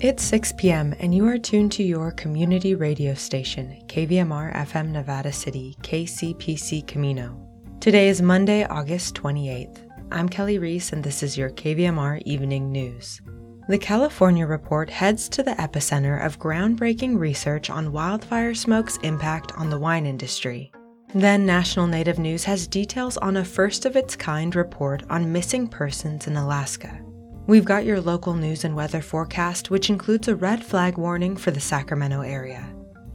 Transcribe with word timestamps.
It's 0.00 0.22
6 0.22 0.54
p.m., 0.56 0.94
and 0.98 1.14
you 1.14 1.28
are 1.28 1.36
tuned 1.36 1.72
to 1.72 1.82
your 1.82 2.10
community 2.12 2.74
radio 2.74 3.12
station, 3.12 3.76
KVMR 3.86 4.56
FM 4.56 4.92
Nevada 4.92 5.30
City, 5.30 5.76
KCPC 5.82 6.86
Camino. 6.86 7.38
Today 7.80 8.08
is 8.08 8.22
Monday, 8.22 8.64
August 8.64 9.14
28th. 9.16 9.86
I'm 10.10 10.26
Kelly 10.26 10.58
Reese, 10.58 10.94
and 10.94 11.04
this 11.04 11.22
is 11.22 11.36
your 11.36 11.50
KVMR 11.50 12.22
Evening 12.24 12.72
News. 12.72 13.20
The 13.68 13.76
California 13.76 14.46
Report 14.46 14.88
heads 14.88 15.28
to 15.28 15.42
the 15.42 15.56
epicenter 15.56 16.24
of 16.24 16.38
groundbreaking 16.38 17.18
research 17.18 17.68
on 17.68 17.92
wildfire 17.92 18.54
smoke's 18.54 18.96
impact 19.02 19.52
on 19.58 19.68
the 19.68 19.78
wine 19.78 20.06
industry. 20.06 20.72
Then, 21.14 21.44
National 21.44 21.86
Native 21.86 22.18
News 22.18 22.44
has 22.44 22.66
details 22.66 23.18
on 23.18 23.36
a 23.36 23.44
first 23.44 23.84
of 23.84 23.96
its 23.96 24.16
kind 24.16 24.56
report 24.56 25.02
on 25.10 25.30
missing 25.30 25.68
persons 25.68 26.26
in 26.26 26.38
Alaska. 26.38 27.02
We've 27.50 27.64
got 27.64 27.84
your 27.84 28.00
local 28.00 28.34
news 28.34 28.62
and 28.62 28.76
weather 28.76 29.02
forecast, 29.02 29.70
which 29.70 29.90
includes 29.90 30.28
a 30.28 30.36
red 30.36 30.64
flag 30.64 30.96
warning 30.96 31.36
for 31.36 31.50
the 31.50 31.58
Sacramento 31.58 32.20
area. 32.20 32.64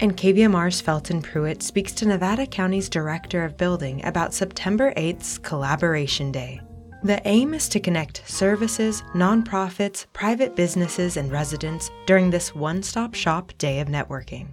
And 0.02 0.18
KVMR's 0.18 0.82
Felton 0.82 1.22
Pruitt 1.22 1.64
speaks 1.64 1.94
to 1.94 2.06
Nevada 2.06 2.46
County's 2.46 2.90
Director 2.90 3.46
of 3.46 3.56
Building 3.56 4.04
about 4.04 4.34
September 4.34 4.94
8th's 4.96 5.38
Collaboration 5.38 6.34
Day. 6.34 6.60
The 7.02 7.26
aim 7.26 7.54
is 7.54 7.70
to 7.70 7.80
connect 7.80 8.30
services, 8.30 9.04
nonprofits, 9.14 10.06
private 10.12 10.54
businesses, 10.54 11.16
and 11.16 11.32
residents 11.32 11.90
during 12.06 12.30
this 12.30 12.54
one 12.54 12.84
stop 12.84 13.14
shop 13.14 13.54
day 13.58 13.80
of 13.80 13.88
networking. 13.88 14.48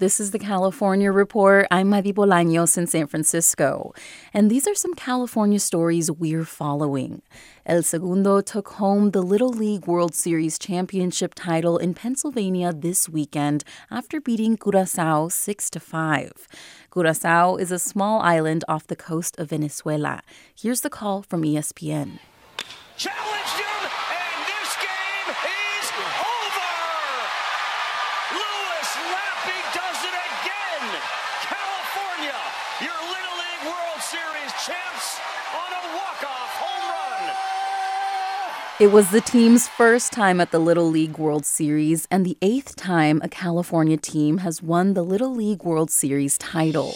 This 0.00 0.18
is 0.18 0.32
the 0.32 0.40
California 0.40 1.12
Report. 1.12 1.68
I'm 1.70 1.88
Madi 1.90 2.12
Bolaños 2.12 2.76
in 2.76 2.88
San 2.88 3.06
Francisco. 3.06 3.94
And 4.32 4.50
these 4.50 4.66
are 4.66 4.74
some 4.74 4.94
California 4.94 5.60
stories 5.60 6.10
we're 6.10 6.44
following. 6.44 7.22
El 7.64 7.84
Segundo 7.84 8.40
took 8.40 8.70
home 8.70 9.12
the 9.12 9.22
Little 9.22 9.50
League 9.50 9.86
World 9.86 10.12
Series 10.12 10.58
championship 10.58 11.32
title 11.36 11.78
in 11.78 11.94
Pennsylvania 11.94 12.72
this 12.72 13.08
weekend 13.08 13.62
after 13.88 14.20
beating 14.20 14.56
Curacao 14.56 15.28
6 15.28 15.70
to 15.70 15.78
5. 15.78 16.48
Curacao 16.92 17.54
is 17.54 17.70
a 17.70 17.78
small 17.78 18.20
island 18.20 18.64
off 18.66 18.88
the 18.88 18.96
coast 18.96 19.38
of 19.38 19.50
Venezuela. 19.50 20.22
Here's 20.60 20.80
the 20.80 20.90
call 20.90 21.22
from 21.22 21.42
ESPN. 21.42 22.18
Challenged 22.96 23.58
him, 23.62 23.88
and 24.10 24.44
this 24.48 24.74
game 24.74 25.30
is 25.30 25.88
over. 26.18 26.74
Louis 28.94 29.10
Lappy 29.10 29.60
does 29.74 30.04
it 30.04 30.14
again. 30.14 31.00
California, 31.42 32.38
your 32.80 32.94
Little 32.94 33.36
League 33.42 33.66
World 33.66 34.00
Series 34.00 34.52
champs 34.64 35.18
on 35.52 35.72
a 35.72 35.96
walk-off 35.96 36.50
home 36.60 36.90
run. 36.90 37.34
It 38.78 38.92
was 38.92 39.10
the 39.10 39.20
team's 39.20 39.66
first 39.66 40.12
time 40.12 40.40
at 40.40 40.52
the 40.52 40.60
Little 40.60 40.88
League 40.88 41.18
World 41.18 41.44
Series 41.44 42.06
and 42.08 42.24
the 42.24 42.38
eighth 42.40 42.76
time 42.76 43.20
a 43.24 43.28
California 43.28 43.96
team 43.96 44.38
has 44.38 44.62
won 44.62 44.94
the 44.94 45.02
Little 45.02 45.34
League 45.34 45.64
World 45.64 45.90
Series 45.90 46.38
title. 46.38 46.94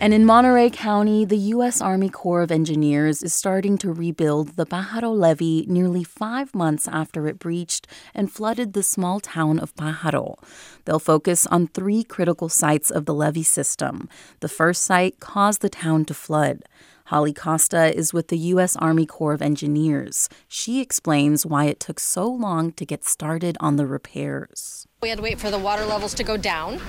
And 0.00 0.14
in 0.14 0.24
Monterey 0.24 0.70
County, 0.70 1.24
the 1.24 1.36
U.S. 1.56 1.80
Army 1.80 2.08
Corps 2.08 2.42
of 2.42 2.52
Engineers 2.52 3.20
is 3.20 3.34
starting 3.34 3.76
to 3.78 3.92
rebuild 3.92 4.50
the 4.50 4.64
Pajaro 4.64 5.12
levee 5.12 5.66
nearly 5.68 6.04
five 6.04 6.54
months 6.54 6.86
after 6.86 7.26
it 7.26 7.40
breached 7.40 7.88
and 8.14 8.30
flooded 8.30 8.74
the 8.74 8.84
small 8.84 9.18
town 9.18 9.58
of 9.58 9.74
Pajaro. 9.74 10.36
They'll 10.84 11.00
focus 11.00 11.48
on 11.48 11.66
three 11.66 12.04
critical 12.04 12.48
sites 12.48 12.92
of 12.92 13.06
the 13.06 13.14
levee 13.14 13.42
system. 13.42 14.08
The 14.38 14.48
first 14.48 14.82
site 14.82 15.18
caused 15.18 15.62
the 15.62 15.68
town 15.68 16.04
to 16.04 16.14
flood. 16.14 16.62
Holly 17.08 17.32
Costa 17.32 17.96
is 17.96 18.12
with 18.12 18.28
the 18.28 18.36
U.S. 18.52 18.76
Army 18.76 19.06
Corps 19.06 19.32
of 19.32 19.40
Engineers. 19.40 20.28
She 20.46 20.82
explains 20.82 21.46
why 21.46 21.64
it 21.64 21.80
took 21.80 21.98
so 21.98 22.28
long 22.28 22.70
to 22.72 22.84
get 22.84 23.02
started 23.02 23.56
on 23.60 23.76
the 23.76 23.86
repairs. 23.86 24.86
We 25.00 25.08
had 25.08 25.16
to 25.16 25.24
wait 25.24 25.40
for 25.40 25.50
the 25.50 25.58
water 25.58 25.86
levels 25.86 26.12
to 26.14 26.22
go 26.22 26.36
down 26.36 26.82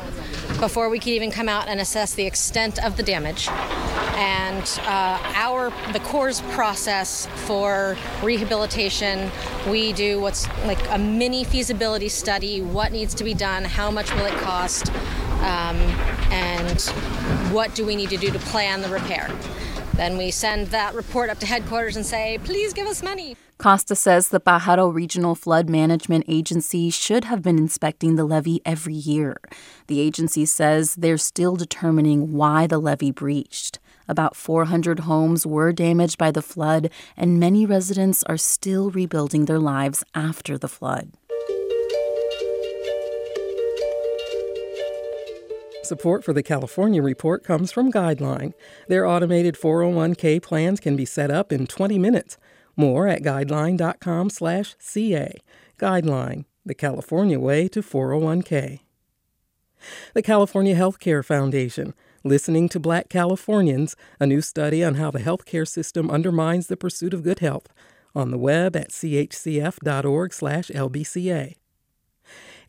before 0.60 0.90
we 0.90 1.00
could 1.00 1.14
even 1.14 1.32
come 1.32 1.48
out 1.48 1.70
and 1.70 1.80
assess 1.80 2.16
the 2.16 2.26
extent 2.26 2.84
of 2.84 2.98
the 2.98 3.04
damage. 3.04 3.48
And 3.48 4.66
uh, 4.82 5.22
our 5.36 5.70
the 5.94 6.02
Corps' 6.02 6.42
process 6.52 7.26
for 7.46 7.96
rehabilitation, 8.22 9.32
we 9.70 9.94
do 9.94 10.20
what's 10.20 10.50
like 10.66 10.86
a 10.90 10.98
mini 10.98 11.46
feasibility 11.46 12.10
study. 12.10 12.62
What 12.62 12.92
needs 12.92 13.14
to 13.14 13.24
be 13.24 13.34
done? 13.34 13.64
How 13.64 13.90
much 13.90 14.14
will 14.14 14.26
it 14.26 14.38
cost? 14.40 14.92
Um, 15.40 15.78
and 16.30 16.82
what 17.54 17.74
do 17.74 17.86
we 17.86 17.96
need 17.96 18.10
to 18.10 18.18
do 18.18 18.30
to 18.32 18.40
plan 18.40 18.82
the 18.82 18.90
repair? 18.90 19.34
Then 20.00 20.18
we 20.18 20.32
send 20.32 20.68
that 20.68 20.96
report 20.96 21.30
up 21.30 21.40
to 21.40 21.46
headquarters 21.46 21.98
and 21.98 22.06
say, 22.06 22.40
please 22.46 22.72
give 22.72 22.88
us 22.88 23.04
money. 23.04 23.36
Costa 23.58 23.98
says 23.98 24.30
the 24.30 24.40
Pajaro 24.40 24.94
Regional 24.94 25.36
Flood 25.36 25.70
Management 25.70 26.24
Agency 26.30 26.90
should 26.90 27.26
have 27.26 27.42
been 27.42 27.58
inspecting 27.58 28.16
the 28.16 28.24
levee 28.24 28.62
every 28.64 28.94
year. 28.94 29.36
The 29.88 30.00
agency 30.00 30.46
says 30.46 30.96
they're 30.96 31.18
still 31.18 31.58
determining 31.58 32.32
why 32.32 32.66
the 32.66 32.80
levee 32.80 33.12
breached. 33.12 33.80
About 34.08 34.38
400 34.38 35.02
homes 35.02 35.46
were 35.46 35.74
damaged 35.74 36.18
by 36.18 36.32
the 36.32 36.42
flood, 36.42 36.90
and 37.18 37.38
many 37.38 37.66
residents 37.66 38.24
are 38.24 38.38
still 38.38 38.92
rebuilding 38.92 39.48
their 39.48 39.60
lives 39.60 40.06
after 40.16 40.58
the 40.58 40.70
flood. 40.70 41.12
Support 45.90 46.24
for 46.24 46.32
the 46.34 46.44
California 46.44 47.02
Report 47.02 47.44
comes 47.44 47.72
from 47.72 47.92
Guideline. 47.92 48.54
Their 48.90 49.08
automated 49.08 49.56
401k 49.56 50.40
plans 50.40 50.80
can 50.80 50.96
be 50.96 51.04
set 51.04 51.32
up 51.32 51.52
in 51.52 51.66
20 51.66 51.98
minutes. 51.98 52.38
More 52.76 53.08
at 53.08 53.24
guideline.com/ca. 53.24 55.34
Guideline, 55.80 56.46
the 56.64 56.76
California 56.76 57.40
way 57.40 57.68
to 57.70 57.82
401k. 57.82 58.82
The 60.14 60.22
California 60.22 60.76
Healthcare 60.76 61.26
Foundation, 61.26 61.96
Listening 62.24 62.70
to 62.70 62.80
Black 62.80 63.10
Californians, 63.10 63.96
a 64.20 64.28
new 64.28 64.42
study 64.42 64.84
on 64.84 64.94
how 64.94 65.10
the 65.10 65.22
healthcare 65.22 65.68
system 65.68 66.12
undermines 66.12 66.68
the 66.68 66.78
pursuit 66.78 67.16
of 67.16 67.24
good 67.24 67.40
health, 67.40 67.74
on 68.14 68.30
the 68.30 68.38
web 68.38 68.76
at 68.76 68.92
chcf.org/lbca 68.92 69.80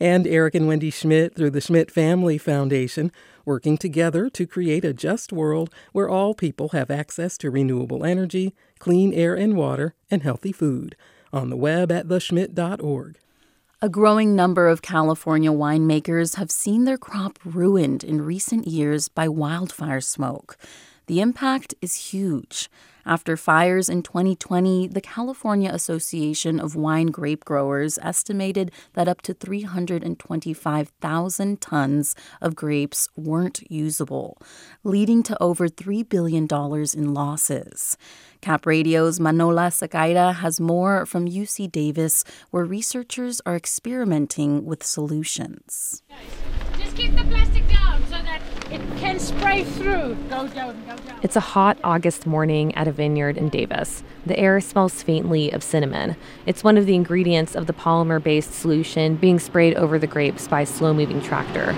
and 0.00 0.26
Eric 0.26 0.54
and 0.54 0.66
Wendy 0.66 0.90
Schmidt 0.90 1.36
through 1.36 1.50
the 1.50 1.60
Schmidt 1.60 1.90
Family 1.90 2.38
Foundation, 2.38 3.12
working 3.44 3.76
together 3.76 4.30
to 4.30 4.46
create 4.46 4.84
a 4.84 4.94
just 4.94 5.32
world 5.32 5.70
where 5.92 6.08
all 6.08 6.34
people 6.34 6.70
have 6.70 6.90
access 6.90 7.36
to 7.38 7.50
renewable 7.50 8.04
energy, 8.04 8.54
clean 8.78 9.12
air 9.12 9.34
and 9.34 9.56
water, 9.56 9.94
and 10.10 10.22
healthy 10.22 10.52
food. 10.52 10.96
On 11.32 11.50
the 11.50 11.56
web 11.56 11.92
at 11.92 12.08
theschmidt.org. 12.08 13.18
A 13.82 13.88
growing 13.88 14.36
number 14.36 14.68
of 14.68 14.82
California 14.82 15.50
winemakers 15.50 16.36
have 16.36 16.50
seen 16.50 16.84
their 16.84 16.98
crop 16.98 17.38
ruined 17.44 18.04
in 18.04 18.20
recent 18.20 18.66
years 18.66 19.08
by 19.08 19.28
wildfire 19.28 20.00
smoke. 20.00 20.56
The 21.06 21.20
impact 21.20 21.74
is 21.80 22.10
huge. 22.10 22.68
After 23.06 23.36
fires 23.36 23.88
in 23.88 24.02
2020, 24.02 24.88
the 24.88 25.00
California 25.00 25.70
Association 25.72 26.60
of 26.60 26.76
Wine 26.76 27.06
Grape 27.06 27.44
Growers 27.44 27.98
estimated 28.02 28.70
that 28.94 29.08
up 29.08 29.22
to 29.22 29.34
325,000 29.34 31.60
tons 31.60 32.14
of 32.40 32.54
grapes 32.54 33.08
weren't 33.16 33.68
usable, 33.70 34.40
leading 34.84 35.22
to 35.24 35.42
over 35.42 35.68
$3 35.68 36.08
billion 36.08 36.46
in 36.94 37.14
losses. 37.14 37.96
Cap 38.40 38.64
Radio's 38.64 39.18
Manola 39.18 39.70
Secaira 39.70 40.36
has 40.36 40.60
more 40.60 41.04
from 41.04 41.28
UC 41.28 41.70
Davis, 41.70 42.24
where 42.50 42.64
researchers 42.64 43.42
are 43.44 43.54
experimenting 43.54 44.64
with 44.64 44.82
solutions. 44.82 46.02
Just 46.78 46.96
keep 46.96 47.14
the 47.16 47.24
plastic 47.24 47.68
down 47.68 48.02
so 48.06 48.12
that 48.12 48.40
it 48.70 48.80
can 48.96 49.18
spray 49.18 49.64
through. 49.64 50.16
Go 50.30 50.48
down, 50.48 50.82
go 50.86 50.96
down. 50.96 51.20
It's 51.22 51.36
a 51.36 51.40
hot 51.40 51.78
August 51.84 52.26
morning 52.26 52.74
at 52.74 52.88
a 52.88 52.89
vineyard 52.92 53.36
in 53.36 53.48
Davis. 53.48 54.02
The 54.26 54.38
air 54.38 54.60
smells 54.60 55.02
faintly 55.02 55.50
of 55.50 55.62
cinnamon. 55.62 56.16
It's 56.46 56.64
one 56.64 56.76
of 56.76 56.86
the 56.86 56.94
ingredients 56.94 57.54
of 57.54 57.66
the 57.66 57.72
polymer 57.72 58.22
based 58.22 58.52
solution 58.52 59.16
being 59.16 59.38
sprayed 59.38 59.74
over 59.74 59.98
the 59.98 60.06
grapes 60.06 60.48
by 60.48 60.62
a 60.62 60.66
slow 60.66 60.92
moving 60.94 61.20
tractor. 61.20 61.74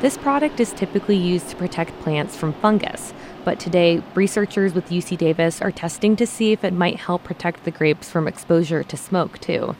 This 0.00 0.18
product 0.18 0.60
is 0.60 0.72
typically 0.72 1.16
used 1.16 1.48
to 1.48 1.56
protect 1.56 1.98
plants 2.00 2.36
from 2.36 2.52
fungus, 2.52 3.14
but 3.44 3.58
today 3.58 4.02
researchers 4.14 4.74
with 4.74 4.90
UC 4.90 5.16
Davis 5.16 5.62
are 5.62 5.72
testing 5.72 6.14
to 6.16 6.26
see 6.26 6.52
if 6.52 6.62
it 6.62 6.74
might 6.74 6.96
help 6.96 7.24
protect 7.24 7.64
the 7.64 7.70
grapes 7.70 8.10
from 8.10 8.28
exposure 8.28 8.82
to 8.82 8.96
smoke, 8.96 9.38
too. 9.38 9.74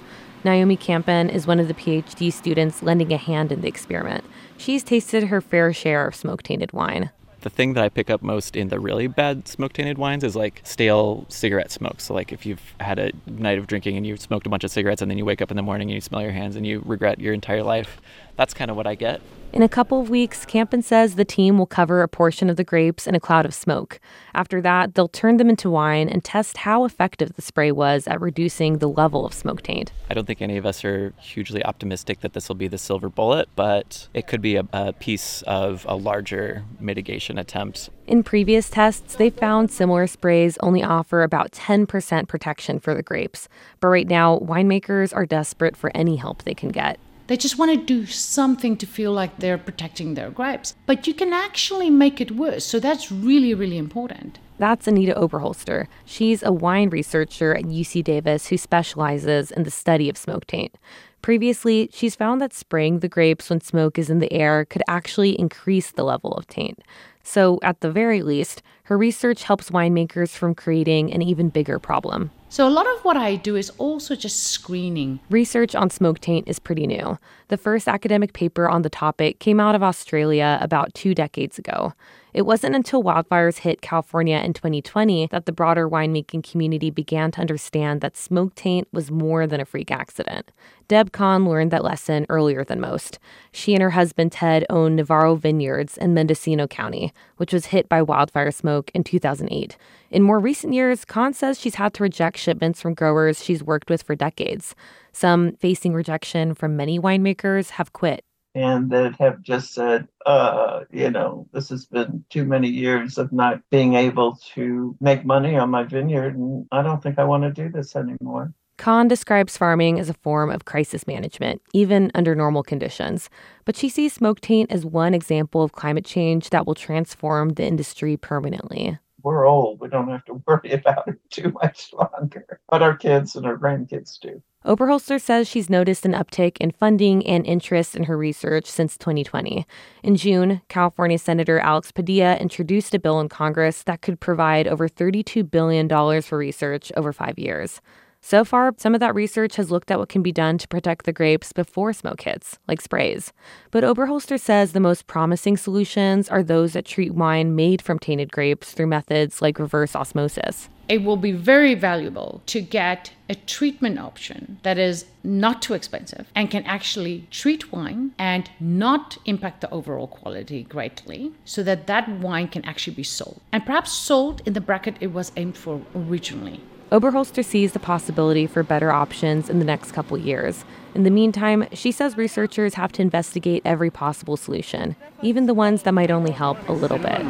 Naomi 0.45 0.77
Campen 0.77 1.31
is 1.31 1.47
one 1.47 1.59
of 1.59 1.69
the 1.69 1.75
PhD 1.75 2.33
students 2.33 2.83
lending 2.83 3.13
a 3.13 3.17
hand 3.17 3.51
in 3.51 3.63
the 3.63 3.69
experiment. 3.69 4.25
She's 4.57 4.83
tasted 4.83 5.25
her 5.25 5.41
fair 5.41 5.73
share 5.73 6.07
of 6.07 6.15
smoke 6.15 6.43
tainted 6.43 6.73
wine. 6.73 7.11
The 7.45 7.51
thing 7.51 7.75
that 7.75 7.85
I 7.85 7.91
pick 7.91 8.09
up 8.09 8.23
most 8.23 8.57
in 8.57 8.69
the 8.69 8.81
really 8.81 9.07
bad 9.07 9.47
smoke 9.47 9.75
tainted 9.75 9.99
wines 9.99 10.25
is 10.25 10.35
like 10.35 10.63
stale 10.65 11.27
cigarette 11.29 11.71
smoke. 11.71 12.01
So, 12.01 12.15
like 12.15 12.33
if 12.33 12.47
you've 12.47 12.73
had 12.81 12.99
a 12.99 13.13
night 13.27 13.59
of 13.59 13.67
drinking 13.67 13.99
and 13.99 14.07
you've 14.07 14.23
smoked 14.23 14.47
a 14.47 14.49
bunch 14.49 14.65
of 14.65 14.71
cigarettes 14.71 15.03
and 15.03 15.11
then 15.11 15.19
you 15.19 15.27
wake 15.27 15.43
up 15.43 15.51
in 15.51 15.59
the 15.59 15.63
morning 15.63 15.91
and 15.91 15.95
you 15.95 16.01
smell 16.01 16.23
your 16.23 16.33
hands 16.33 16.57
and 16.57 16.67
you 16.67 16.83
regret 16.87 17.21
your 17.21 17.35
entire 17.35 17.63
life, 17.63 18.01
that's 18.37 18.55
kind 18.55 18.71
of 18.71 18.77
what 18.77 18.87
I 18.87 18.95
get. 18.95 19.21
In 19.55 19.63
a 19.63 19.69
couple 19.69 20.01
of 20.01 20.11
weeks, 20.11 20.45
Campen 20.45 20.83
says 20.83 21.15
the 21.15 21.25
team 21.25 21.59
will 21.59 21.67
cover 21.67 22.03
a 22.03 22.09
portion 22.09 22.51
of 22.51 22.57
the 22.57 22.65
grapes 22.65 23.07
in 23.07 23.15
a 23.15 23.21
cloud 23.21 23.47
of 23.47 23.55
smoke. 23.55 24.01
After 24.35 24.61
that, 24.61 24.97
they'll 24.97 25.07
turn 25.07 25.37
them 25.37 25.49
into 25.49 25.71
wine 25.71 26.09
and 26.09 26.25
test 26.25 26.57
how 26.57 26.85
effective 26.85 27.37
the 27.37 27.41
spray 27.41 27.71
was 27.71 28.09
at 28.09 28.21
reducing 28.21 28.79
the 28.79 28.89
level 28.89 29.25
of 29.25 29.33
smoke 29.33 29.63
taint. 29.63 29.93
I 30.11 30.15
don't 30.15 30.27
think 30.27 30.43
any 30.43 30.57
of 30.57 30.67
us 30.67 30.85
are 30.85 31.13
hugely 31.21 31.65
optimistic 31.65 32.19
that 32.23 32.33
this 32.33 32.49
will 32.49 32.57
be 32.57 32.67
the 32.67 32.79
silver 32.79 33.09
bullet, 33.09 33.49
but 33.55 34.09
it 34.13 34.27
could 34.27 34.43
be 34.43 34.57
a, 34.57 34.67
a 34.73 34.93
piece 34.93 35.43
of 35.43 35.87
a 35.89 35.95
larger 35.95 36.65
mitigation 36.81 37.39
attempt. 37.39 37.91
In 38.09 38.25
previous 38.25 38.69
tests, 38.69 39.15
they 39.15 39.31
found 39.31 39.71
similar 39.71 40.09
sprays 40.09 40.59
only 40.65 40.83
offer 40.83 41.23
about 41.23 41.53
10% 41.53 42.27
protection 42.27 42.81
for 42.81 42.93
the 42.93 43.05
grapes. 43.05 43.49
But 43.79 43.87
right 43.87 44.09
now, 44.09 44.41
winemakers 44.41 45.15
are 45.15 45.27
desperate 45.27 45.77
for 45.77 45.93
any 45.95 46.17
help 46.17 46.43
they 46.43 46.55
can 46.55 46.71
get. 46.71 46.99
They 47.27 47.37
just 47.37 47.59
want 47.59 47.71
to 47.73 47.77
do 47.77 48.07
something 48.07 48.77
to 48.77 48.87
feel 48.87 49.13
like 49.13 49.39
they're 49.39 49.59
protecting 49.59 50.15
their 50.15 50.31
grapes. 50.31 50.75
But 50.87 51.07
you 51.07 51.15
can 51.15 51.33
actually 51.33 51.89
make 51.89 52.21
it 52.21 52.33
worse. 52.33 52.65
So 52.65 52.79
that's 52.79 53.11
really, 53.11 53.55
really 53.55 53.79
important. 53.79 54.39
That's 54.59 54.87
Anita 54.87 55.15
Oberholster. 55.15 55.87
She's 56.05 56.43
a 56.43 56.53
wine 56.53 56.91
researcher 56.91 57.55
at 57.55 57.65
UC 57.65 58.05
Davis 58.05 58.49
who 58.49 58.57
specializes 58.57 59.51
in 59.51 59.65
the 59.65 59.71
study 59.71 60.09
of 60.09 60.17
smoke 60.17 60.47
taint. 60.47 60.77
Previously, 61.23 61.89
she's 61.93 62.15
found 62.15 62.41
that 62.43 62.53
spraying 62.53 62.99
the 62.99 63.09
grapes 63.09 63.49
when 63.49 63.61
smoke 63.63 63.99
is 63.99 64.11
in 64.11 64.19
the 64.19 64.33
air 64.33 64.67
could 64.67 64.83
actually 64.87 65.39
increase 65.39 65.91
the 65.91 66.05
level 66.05 66.33
of 66.35 66.47
taint. 66.47 66.83
So, 67.25 67.59
at 67.63 67.81
the 67.81 67.91
very 67.91 68.23
least, 68.23 68.63
her 68.85 68.99
research 68.99 69.45
helps 69.45 69.71
winemakers 69.71 70.37
from 70.37 70.55
creating 70.55 71.13
an 71.13 71.23
even 71.23 71.49
bigger 71.49 71.79
problem. 71.79 72.31
So, 72.51 72.69
a 72.69 72.71
lot 72.71 72.87
of 72.87 73.03
what 73.03 73.17
I 73.17 73.37
do 73.37 73.57
is 73.57 73.71
also 73.79 74.15
just 74.15 74.45
screening. 74.45 75.21
Research 75.31 75.75
on 75.75 75.89
smoke 75.89 76.21
taint 76.21 76.47
is 76.47 76.59
pretty 76.59 76.87
new. 76.87 77.19
The 77.49 77.57
first 77.57 77.89
academic 77.89 78.35
paper 78.35 78.69
on 78.69 78.83
the 78.83 78.91
topic 78.91 79.39
came 79.39 79.59
out 79.59 79.75
of 79.75 79.83
Australia 79.83 80.59
about 80.61 80.95
two 80.95 81.15
decades 81.15 81.59
ago. 81.59 81.95
It 82.35 82.47
wasn't 82.47 82.75
until 82.75 83.03
wildfires 83.03 83.59
hit 83.59 83.81
California 83.81 84.39
in 84.39 84.55
2020 84.55 85.29
that 85.29 85.47
the 85.47 85.53
broader 85.53 85.89
winemaking 85.89 86.43
community 86.43 86.91
began 86.91 87.31
to 87.31 87.41
understand 87.41 88.01
that 88.01 88.17
smoke 88.17 88.57
taint 88.57 88.89
was 88.93 89.09
more 89.09 89.47
than 89.47 89.61
a 89.61 89.65
freak 89.65 89.93
accident. 89.93 90.51
Deb 90.89 91.13
Cahn 91.13 91.49
learned 91.49 91.71
that 91.71 91.85
lesson 91.85 92.27
earlier 92.29 92.65
than 92.65 92.81
most. 92.81 93.21
She 93.53 93.73
and 93.73 93.83
her 93.83 93.91
husband 93.91 94.33
Ted 94.33 94.67
own 94.69 94.97
Navarro 94.97 95.37
Vineyards 95.37 95.97
in 95.97 96.13
Mendocino 96.13 96.67
County, 96.67 97.14
which 97.37 97.53
was 97.53 97.67
hit 97.67 97.89
by 97.89 98.03
wildfire 98.03 98.51
smoke 98.51 98.91
in 98.95 99.05
2008. 99.05 99.77
In 100.11 100.23
more 100.23 100.39
recent 100.39 100.73
years, 100.73 101.05
Cahn 101.05 101.33
says 101.33 101.61
she's 101.61 101.77
had 101.77 101.95
to 101.95 102.03
reject 102.03 102.39
shipments 102.39 102.81
from 102.81 102.95
growers 102.95 103.43
she's 103.43 103.63
worked 103.63 103.91
with 103.91 104.03
for 104.03 104.15
decades. 104.15 104.75
Some 105.13 105.53
facing 105.57 105.95
rejection 105.95 106.55
from 106.55 106.77
many 106.77 106.99
winemakers 106.99 107.71
have 107.71 107.93
quit 107.93 108.25
and 108.55 108.91
that 108.91 109.17
have 109.19 109.43
just 109.43 109.75
said, 109.75 110.07
uh, 110.27 110.81
you 110.93 111.11
know, 111.11 111.49
this 111.53 111.69
has 111.71 111.87
been 111.87 112.25
too 112.31 112.45
many 112.45 112.69
years 112.69 113.19
of 113.19 113.33
not 113.33 113.61
being 113.71 113.95
able 113.95 114.39
to 114.55 114.97
make 115.01 115.25
money 115.25 115.57
on 115.57 115.71
my 115.71 115.83
vineyard, 115.83 116.37
and 116.37 116.67
I 116.71 116.83
don't 116.83 117.03
think 117.03 117.19
I 117.19 117.25
want 117.25 117.43
to 117.43 117.51
do 117.51 117.69
this 117.69 117.97
anymore. 117.97 118.53
Cahn 118.77 119.09
describes 119.09 119.57
farming 119.57 120.01
as 120.01 120.09
a 120.09 120.15
form 120.15 120.51
of 120.51 120.65
crisis 120.65 121.07
management, 121.07 121.63
even 121.73 122.11
under 122.15 122.35
normal 122.35 122.63
conditions. 122.63 123.31
But 123.65 123.77
she 123.77 123.89
sees 123.89 124.13
smoke 124.13 124.41
taint 124.41 124.73
as 124.73 124.85
one 124.85 125.15
example 125.15 125.63
of 125.63 125.73
climate 125.73 126.05
change 126.05 126.51
that 126.51 126.67
will 126.67 126.75
transform 126.75 127.51
the 127.51 127.65
industry 127.65 128.17
permanently. 128.17 128.99
We're 129.23 129.47
old. 129.47 129.81
We 129.81 129.89
don't 129.89 130.11
have 130.11 130.25
to 130.27 130.35
worry 130.47 130.73
about 130.73 131.09
it 131.09 131.19
too 131.31 131.53
much 131.63 131.93
longer. 131.93 132.61
But 132.69 132.83
our 132.83 132.97
kids 132.97 133.37
and 133.37 133.47
our 133.47 133.57
grandkids 133.57 134.19
do. 134.21 134.43
Oberholster 134.67 135.21
says 135.21 135.47
she's 135.47 135.69
noticed 135.69 136.07
an 136.07 136.13
uptick 136.13 136.57
in 136.59 136.71
funding 136.71 137.27
and 137.27 137.47
interest 137.47 137.95
in 137.95 138.05
her 138.05 138.17
research 138.17 138.65
since 138.65 138.97
2020. 138.97 139.67
In 140.03 140.17
June, 140.17 140.63
California 140.69 141.19
Senator 141.19 141.59
Alex 141.59 141.93
Padilla 141.93 142.37
introduced 142.37 142.95
a 142.95 142.99
bill 142.99 143.21
in 143.21 143.29
Congress 143.29 143.83
that 143.83 144.01
could 144.01 144.21
provide 144.21 144.67
over 144.67 144.89
$32 144.89 145.51
billion 145.51 145.87
for 146.23 146.39
research 146.39 146.91
over 146.97 147.13
five 147.13 147.39
years. 147.39 147.81
So 148.27 148.43
far, 148.43 148.73
some 148.79 148.95
of 148.95 149.01
that 149.01 149.15
research 149.15 149.57
has 149.57 149.71
looked 149.71 149.91
at 149.91 149.99
what 149.99 150.09
can 150.09 150.23
be 150.23 150.33
done 150.33 150.57
to 150.57 150.67
protect 150.67 151.05
the 151.05 151.13
grapes 151.13 151.53
before 151.53 151.93
smoke 151.93 152.23
hits, 152.23 152.59
like 152.67 152.81
sprays. 152.81 153.35
But 153.71 153.85
Oberholster 153.85 154.41
says 154.41 154.73
the 154.73 154.81
most 154.81 155.07
promising 155.07 155.59
solutions 155.59 156.31
are 156.31 156.43
those 156.43 156.73
that 156.73 156.87
treat 156.87 157.13
wine 157.13 157.55
made 157.55 157.83
from 157.83 157.99
tainted 157.99 158.33
grapes 158.33 158.73
through 158.73 158.87
methods 158.87 159.43
like 159.43 159.59
reverse 159.59 159.95
osmosis. 159.95 160.71
It 160.89 161.03
will 161.03 161.19
be 161.19 161.33
very 161.33 161.75
valuable 161.75 162.41
to 162.47 162.63
get 162.63 163.13
a 163.29 163.35
treatment 163.35 163.99
option 163.99 164.59
that 164.63 164.79
is 164.79 165.05
not 165.23 165.61
too 165.61 165.75
expensive 165.75 166.27
and 166.35 166.51
can 166.51 166.65
actually 166.65 167.27
treat 167.31 167.73
wine 167.73 168.13
and 168.19 168.51
not 168.59 169.19
impact 169.27 169.61
the 169.61 169.71
overall 169.71 170.07
quality 170.07 170.63
greatly 170.63 171.33
so 171.45 171.63
that 171.63 171.89
that 171.89 172.09
wine 172.09 172.49
can 172.49 172.65
actually 172.65 172.97
be 172.97 173.03
sold 173.03 173.43
and 173.53 173.67
perhaps 173.67 173.93
sold 173.93 174.41
in 174.47 174.55
the 174.55 174.63
bracket 174.63 174.97
it 175.01 175.13
was 175.13 175.31
aimed 175.37 175.59
for 175.59 175.83
originally. 175.95 176.63
Oberholster 176.93 177.45
sees 177.45 177.73
the 177.73 177.79
possibility 177.79 178.47
for 178.47 178.63
better 178.63 178.93
options 178.93 179.49
in 179.49 179.59
the 179.59 179.65
next 179.65 179.93
couple 179.93 180.19
years. 180.19 180.65
In 180.95 181.03
the 181.03 181.11
meantime, 181.11 181.67
she 181.73 181.91
says 181.91 182.17
researchers 182.17 182.75
have 182.75 182.93
to 182.93 183.03
investigate 183.03 183.63
every 183.65 183.91
possible 183.91 184.37
solution, 184.37 184.95
even 185.23 185.47
the 185.47 185.55
ones 185.55 185.83
that 185.83 185.93
might 185.93 186.11
only 186.11 186.31
help 186.31 186.69
a 186.69 186.73
little 186.73 186.99
bit. 186.99 187.21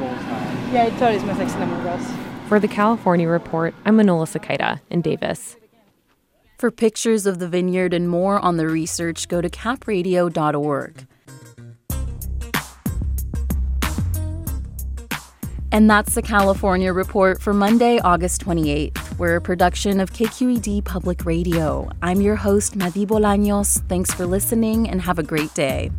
Yeah, 0.72 0.86
it 0.86 0.90
totally 0.98 1.20
smells 1.20 1.38
like 1.38 1.48
cinnamon 1.48 1.82
rolls. 1.84 2.06
For 2.48 2.58
the 2.58 2.68
California 2.68 3.28
Report, 3.28 3.74
I'm 3.86 3.96
Manola 3.96 4.26
Secaira 4.26 4.80
in 4.90 5.00
Davis. 5.00 5.56
For 6.58 6.70
pictures 6.70 7.24
of 7.24 7.38
the 7.38 7.48
vineyard 7.48 7.94
and 7.94 8.08
more 8.08 8.38
on 8.40 8.56
the 8.56 8.68
research, 8.68 9.28
go 9.28 9.40
to 9.40 9.48
capradio.org. 9.48 11.06
And 15.72 15.90
that's 15.90 16.14
the 16.14 16.22
California 16.22 16.92
Report 16.92 17.40
for 17.40 17.52
Monday, 17.52 17.98
August 17.98 18.44
28th. 18.44 19.03
We're 19.16 19.36
a 19.36 19.40
production 19.40 20.00
of 20.00 20.12
KQED 20.12 20.84
Public 20.84 21.24
Radio. 21.24 21.88
I'm 22.02 22.20
your 22.20 22.34
host, 22.34 22.74
Madi 22.74 23.06
Bolaños. 23.06 23.80
Thanks 23.88 24.12
for 24.12 24.26
listening 24.26 24.90
and 24.90 25.00
have 25.02 25.20
a 25.20 25.22
great 25.22 25.54
day. 25.54 25.92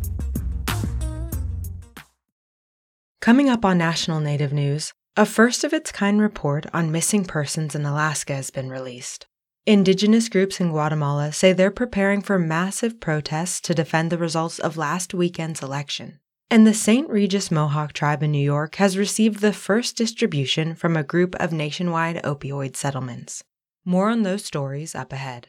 Coming 3.22 3.48
up 3.48 3.64
on 3.64 3.78
National 3.78 4.20
Native 4.20 4.52
News, 4.52 4.92
a 5.16 5.24
first 5.24 5.64
of 5.64 5.72
its 5.72 5.90
kind 5.90 6.20
report 6.20 6.66
on 6.74 6.92
missing 6.92 7.24
persons 7.24 7.74
in 7.74 7.86
Alaska 7.86 8.34
has 8.34 8.50
been 8.50 8.68
released. 8.68 9.26
Indigenous 9.64 10.28
groups 10.28 10.60
in 10.60 10.68
Guatemala 10.68 11.32
say 11.32 11.54
they're 11.54 11.70
preparing 11.70 12.20
for 12.20 12.38
massive 12.38 13.00
protests 13.00 13.62
to 13.62 13.74
defend 13.74 14.12
the 14.12 14.18
results 14.18 14.58
of 14.58 14.76
last 14.76 15.14
weekend's 15.14 15.62
election. 15.62 16.20
And 16.48 16.64
the 16.64 16.74
St. 16.74 17.10
Regis 17.10 17.50
Mohawk 17.50 17.92
tribe 17.92 18.22
in 18.22 18.30
New 18.30 18.38
York 18.38 18.76
has 18.76 18.96
received 18.96 19.40
the 19.40 19.52
first 19.52 19.96
distribution 19.96 20.76
from 20.76 20.96
a 20.96 21.02
group 21.02 21.34
of 21.36 21.52
nationwide 21.52 22.22
opioid 22.22 22.76
settlements. 22.76 23.42
More 23.84 24.10
on 24.10 24.22
those 24.22 24.44
stories 24.44 24.94
up 24.94 25.12
ahead. 25.12 25.48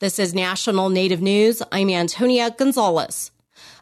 This 0.00 0.18
is 0.18 0.34
National 0.34 0.88
Native 0.88 1.22
News. 1.22 1.62
I'm 1.70 1.90
Antonia 1.90 2.50
Gonzalez. 2.50 3.30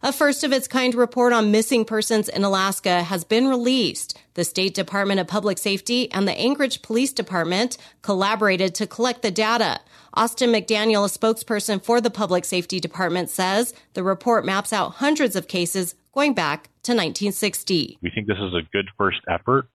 A 0.02 0.12
first 0.12 0.44
of 0.44 0.52
its 0.52 0.68
kind 0.68 0.94
report 0.94 1.32
on 1.32 1.50
missing 1.50 1.86
persons 1.86 2.28
in 2.28 2.44
Alaska 2.44 3.04
has 3.04 3.24
been 3.24 3.48
released. 3.48 4.18
The 4.34 4.44
State 4.44 4.74
Department 4.74 5.20
of 5.20 5.28
Public 5.28 5.56
Safety 5.56 6.12
and 6.12 6.28
the 6.28 6.38
Anchorage 6.38 6.82
Police 6.82 7.12
Department 7.12 7.78
collaborated 8.02 8.74
to 8.74 8.86
collect 8.86 9.22
the 9.22 9.30
data. 9.30 9.80
Austin 10.12 10.50
McDaniel, 10.50 11.06
a 11.06 11.18
spokesperson 11.18 11.82
for 11.82 12.02
the 12.02 12.10
Public 12.10 12.44
Safety 12.44 12.80
Department, 12.80 13.30
says 13.30 13.72
the 13.94 14.02
report 14.02 14.44
maps 14.44 14.74
out 14.74 14.94
hundreds 14.94 15.36
of 15.36 15.48
cases 15.48 15.94
going 16.18 16.34
back 16.34 16.64
to 16.82 16.90
1960. 16.90 17.96
We 18.02 18.10
think 18.10 18.26
this 18.26 18.38
is 18.38 18.52
a 18.52 18.62
good 18.72 18.86
first 18.98 19.20
effort 19.28 19.68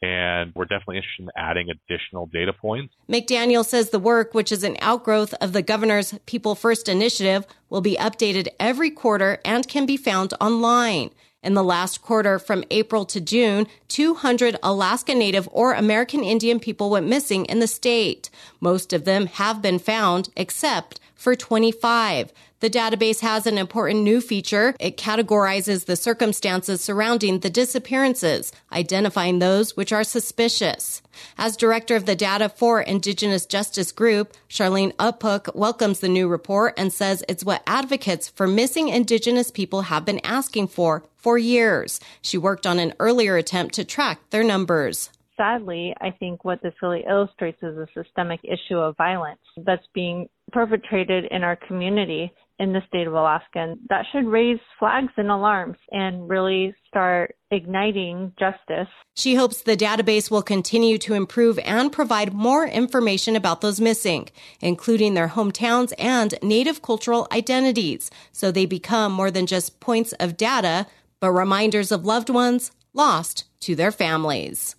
and 0.00 0.52
we're 0.54 0.66
definitely 0.66 0.98
interested 0.98 1.24
in 1.24 1.30
adding 1.36 1.66
additional 1.68 2.26
data 2.26 2.52
points. 2.52 2.94
McDaniel 3.08 3.64
says 3.64 3.90
the 3.90 3.98
work, 3.98 4.32
which 4.32 4.52
is 4.52 4.62
an 4.62 4.76
outgrowth 4.80 5.34
of 5.40 5.52
the 5.52 5.62
governor's 5.62 6.14
People 6.26 6.54
First 6.54 6.88
initiative, 6.88 7.44
will 7.70 7.80
be 7.80 7.96
updated 7.96 8.46
every 8.60 8.90
quarter 8.92 9.40
and 9.44 9.66
can 9.66 9.84
be 9.84 9.96
found 9.96 10.32
online. 10.40 11.10
In 11.42 11.54
the 11.54 11.64
last 11.64 12.02
quarter, 12.02 12.38
from 12.38 12.62
April 12.70 13.04
to 13.06 13.20
June, 13.20 13.66
200 13.88 14.58
Alaska 14.62 15.12
Native 15.12 15.48
or 15.50 15.72
American 15.72 16.22
Indian 16.22 16.60
people 16.60 16.90
went 16.90 17.08
missing 17.08 17.46
in 17.46 17.58
the 17.58 17.66
state. 17.66 18.30
Most 18.60 18.92
of 18.92 19.04
them 19.04 19.26
have 19.26 19.60
been 19.60 19.80
found, 19.80 20.28
except 20.36 21.00
for 21.20 21.36
25. 21.36 22.32
The 22.60 22.70
database 22.70 23.20
has 23.20 23.46
an 23.46 23.58
important 23.58 24.00
new 24.00 24.22
feature. 24.22 24.74
It 24.80 24.96
categorizes 24.96 25.84
the 25.84 25.96
circumstances 25.96 26.80
surrounding 26.80 27.40
the 27.40 27.50
disappearances, 27.50 28.52
identifying 28.72 29.38
those 29.38 29.76
which 29.76 29.92
are 29.92 30.02
suspicious. 30.02 31.02
As 31.36 31.58
director 31.58 31.94
of 31.94 32.06
the 32.06 32.16
data 32.16 32.48
for 32.48 32.80
Indigenous 32.80 33.44
Justice 33.44 33.92
Group, 33.92 34.34
Charlene 34.48 34.94
Apok 34.94 35.54
welcomes 35.54 36.00
the 36.00 36.08
new 36.08 36.26
report 36.26 36.72
and 36.78 36.90
says 36.90 37.22
it's 37.28 37.44
what 37.44 37.62
advocates 37.66 38.28
for 38.28 38.46
missing 38.46 38.88
Indigenous 38.88 39.50
people 39.50 39.82
have 39.82 40.06
been 40.06 40.20
asking 40.24 40.68
for 40.68 41.04
for 41.16 41.36
years. 41.36 42.00
She 42.22 42.38
worked 42.38 42.66
on 42.66 42.78
an 42.78 42.94
earlier 42.98 43.36
attempt 43.36 43.74
to 43.74 43.84
track 43.84 44.20
their 44.30 44.44
numbers 44.44 45.10
sadly, 45.40 45.94
I 46.02 46.10
think 46.10 46.44
what 46.44 46.62
this 46.62 46.74
really 46.82 47.02
illustrates 47.08 47.62
is 47.62 47.76
a 47.78 47.86
systemic 47.94 48.40
issue 48.44 48.76
of 48.76 48.96
violence 48.98 49.40
that's 49.64 49.86
being 49.94 50.28
perpetrated 50.52 51.24
in 51.30 51.42
our 51.42 51.56
community 51.56 52.30
in 52.58 52.74
the 52.74 52.82
state 52.86 53.06
of 53.06 53.14
Alaska. 53.14 53.58
And 53.58 53.78
that 53.88 54.04
should 54.12 54.26
raise 54.26 54.58
flags 54.78 55.12
and 55.16 55.30
alarms 55.30 55.78
and 55.90 56.28
really 56.28 56.74
start 56.86 57.34
igniting 57.50 58.34
justice. 58.38 58.92
She 59.16 59.34
hopes 59.34 59.62
the 59.62 59.78
database 59.78 60.30
will 60.30 60.42
continue 60.42 60.98
to 60.98 61.14
improve 61.14 61.58
and 61.60 61.90
provide 61.90 62.34
more 62.34 62.66
information 62.66 63.34
about 63.34 63.62
those 63.62 63.80
missing, 63.80 64.28
including 64.60 65.14
their 65.14 65.28
hometowns 65.28 65.94
and 65.98 66.34
native 66.42 66.82
cultural 66.82 67.26
identities, 67.32 68.10
so 68.30 68.50
they 68.50 68.66
become 68.66 69.10
more 69.10 69.30
than 69.30 69.46
just 69.46 69.80
points 69.80 70.12
of 70.14 70.36
data, 70.36 70.86
but 71.18 71.32
reminders 71.32 71.90
of 71.90 72.04
loved 72.04 72.28
ones 72.28 72.72
lost 72.92 73.44
to 73.60 73.74
their 73.74 73.92
families. 73.92 74.76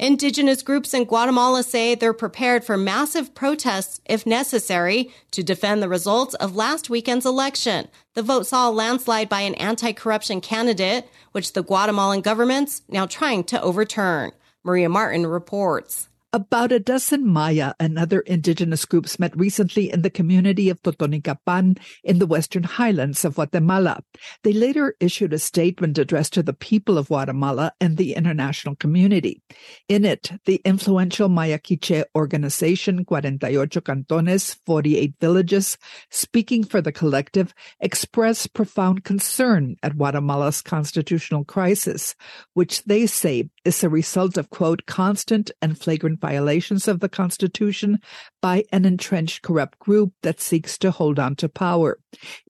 Indigenous 0.00 0.62
groups 0.62 0.94
in 0.94 1.04
Guatemala 1.04 1.62
say 1.62 1.94
they're 1.94 2.14
prepared 2.14 2.64
for 2.64 2.78
massive 2.78 3.34
protests 3.34 4.00
if 4.06 4.24
necessary 4.24 5.10
to 5.30 5.42
defend 5.42 5.82
the 5.82 5.90
results 5.90 6.32
of 6.36 6.56
last 6.56 6.88
weekend's 6.88 7.26
election. 7.26 7.86
The 8.14 8.22
vote 8.22 8.46
saw 8.46 8.70
a 8.70 8.72
landslide 8.72 9.28
by 9.28 9.42
an 9.42 9.54
anti-corruption 9.56 10.40
candidate, 10.40 11.06
which 11.32 11.52
the 11.52 11.62
Guatemalan 11.62 12.22
government's 12.22 12.80
now 12.88 13.04
trying 13.04 13.44
to 13.44 13.60
overturn. 13.60 14.32
Maria 14.64 14.88
Martin 14.88 15.26
reports. 15.26 16.08
About 16.32 16.70
a 16.70 16.78
dozen 16.78 17.26
Maya 17.26 17.72
and 17.80 17.98
other 17.98 18.20
indigenous 18.20 18.84
groups 18.84 19.18
met 19.18 19.36
recently 19.36 19.90
in 19.90 20.02
the 20.02 20.10
community 20.10 20.70
of 20.70 20.80
Totonicapán 20.80 21.76
in 22.04 22.20
the 22.20 22.26
western 22.26 22.62
highlands 22.62 23.24
of 23.24 23.34
Guatemala. 23.34 24.00
They 24.44 24.52
later 24.52 24.94
issued 25.00 25.32
a 25.32 25.40
statement 25.40 25.98
addressed 25.98 26.32
to 26.34 26.44
the 26.44 26.52
people 26.52 26.98
of 26.98 27.08
Guatemala 27.08 27.72
and 27.80 27.96
the 27.96 28.14
international 28.14 28.76
community. 28.76 29.42
In 29.88 30.04
it, 30.04 30.30
the 30.44 30.60
influential 30.64 31.28
Maya 31.28 31.58
Quiche 31.58 32.04
organization, 32.14 33.04
48 33.04 33.82
Cantones, 33.82 34.56
48 34.66 35.14
Villages, 35.20 35.78
speaking 36.10 36.62
for 36.62 36.80
the 36.80 36.92
collective, 36.92 37.52
expressed 37.80 38.54
profound 38.54 39.02
concern 39.02 39.74
at 39.82 39.96
Guatemala's 39.96 40.62
constitutional 40.62 41.44
crisis, 41.44 42.14
which 42.54 42.84
they 42.84 43.08
say 43.08 43.50
is 43.64 43.82
a 43.82 43.88
result 43.88 44.36
of, 44.36 44.48
quote, 44.50 44.86
constant 44.86 45.50
and 45.60 45.76
flagrant 45.76 46.19
violations 46.20 46.86
of 46.86 47.00
the 47.00 47.08
Constitution 47.08 47.98
by 48.40 48.64
an 48.72 48.84
entrenched 48.84 49.42
corrupt 49.42 49.78
group 49.78 50.12
that 50.22 50.40
seeks 50.40 50.78
to 50.78 50.90
hold 50.90 51.18
on 51.18 51.34
to 51.36 51.48
power. 51.48 51.98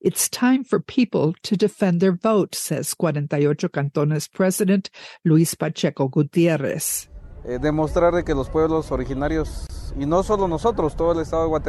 It's 0.00 0.28
time 0.28 0.64
for 0.64 0.80
people 0.80 1.34
to 1.42 1.56
defend 1.56 2.00
their 2.00 2.12
vote, 2.12 2.54
says 2.54 2.94
48 2.94 3.72
Cantones 3.72 4.28
President 4.32 4.90
Luis 5.24 5.54
Pacheco 5.54 6.08
Gutierrez. 6.08 7.08
Eh, 7.46 7.58
demostrar 7.58 8.22
que 8.22 8.34
los 8.34 8.50
pueblos 8.50 8.90
originarios 8.90 9.66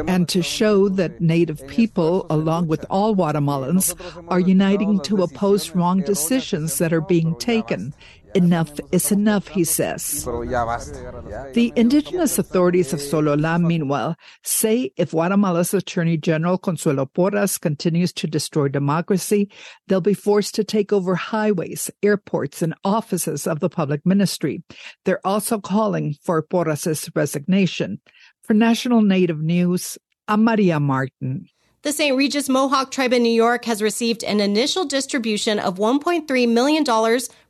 and 0.06 0.28
to 0.28 0.42
show 0.42 0.88
that 0.88 1.20
Native 1.20 1.66
people, 1.66 2.26
along 2.30 2.68
with 2.68 2.84
all 2.88 3.16
Guatemalans, 3.16 3.96
are 4.28 4.38
uniting 4.38 5.00
to 5.00 5.22
oppose 5.22 5.74
wrong 5.74 6.02
decisions 6.02 6.78
that 6.78 6.92
are 6.92 7.00
being 7.00 7.34
taken 7.36 7.94
Enough 8.34 8.80
is 8.92 9.12
enough, 9.12 9.48
he 9.48 9.64
says. 9.64 10.24
The 10.24 11.72
indigenous 11.76 12.38
authorities 12.38 12.92
of 12.92 13.00
Sololá, 13.00 13.60
meanwhile, 13.60 14.16
say 14.42 14.90
if 14.96 15.10
Guatemala's 15.10 15.74
Attorney 15.74 16.16
General 16.16 16.56
Consuelo 16.56 17.06
Porras 17.06 17.58
continues 17.58 18.12
to 18.14 18.26
destroy 18.26 18.68
democracy, 18.68 19.50
they'll 19.86 20.00
be 20.00 20.14
forced 20.14 20.54
to 20.54 20.64
take 20.64 20.92
over 20.92 21.14
highways, 21.14 21.90
airports, 22.02 22.62
and 22.62 22.74
offices 22.84 23.46
of 23.46 23.60
the 23.60 23.68
public 23.68 24.04
ministry. 24.06 24.62
They're 25.04 25.26
also 25.26 25.60
calling 25.60 26.14
for 26.22 26.42
Porras's 26.42 27.10
resignation. 27.14 28.00
For 28.42 28.54
National 28.54 29.02
Native 29.02 29.40
News, 29.40 29.98
I'm 30.26 30.44
Maria 30.44 30.80
Martin. 30.80 31.48
The 31.82 31.92
St. 31.92 32.16
Regis 32.16 32.48
Mohawk 32.48 32.92
Tribe 32.92 33.12
in 33.12 33.24
New 33.24 33.32
York 33.32 33.64
has 33.64 33.82
received 33.82 34.22
an 34.22 34.38
initial 34.38 34.84
distribution 34.84 35.58
of 35.58 35.78
$1.3 35.78 36.48
million 36.48 36.84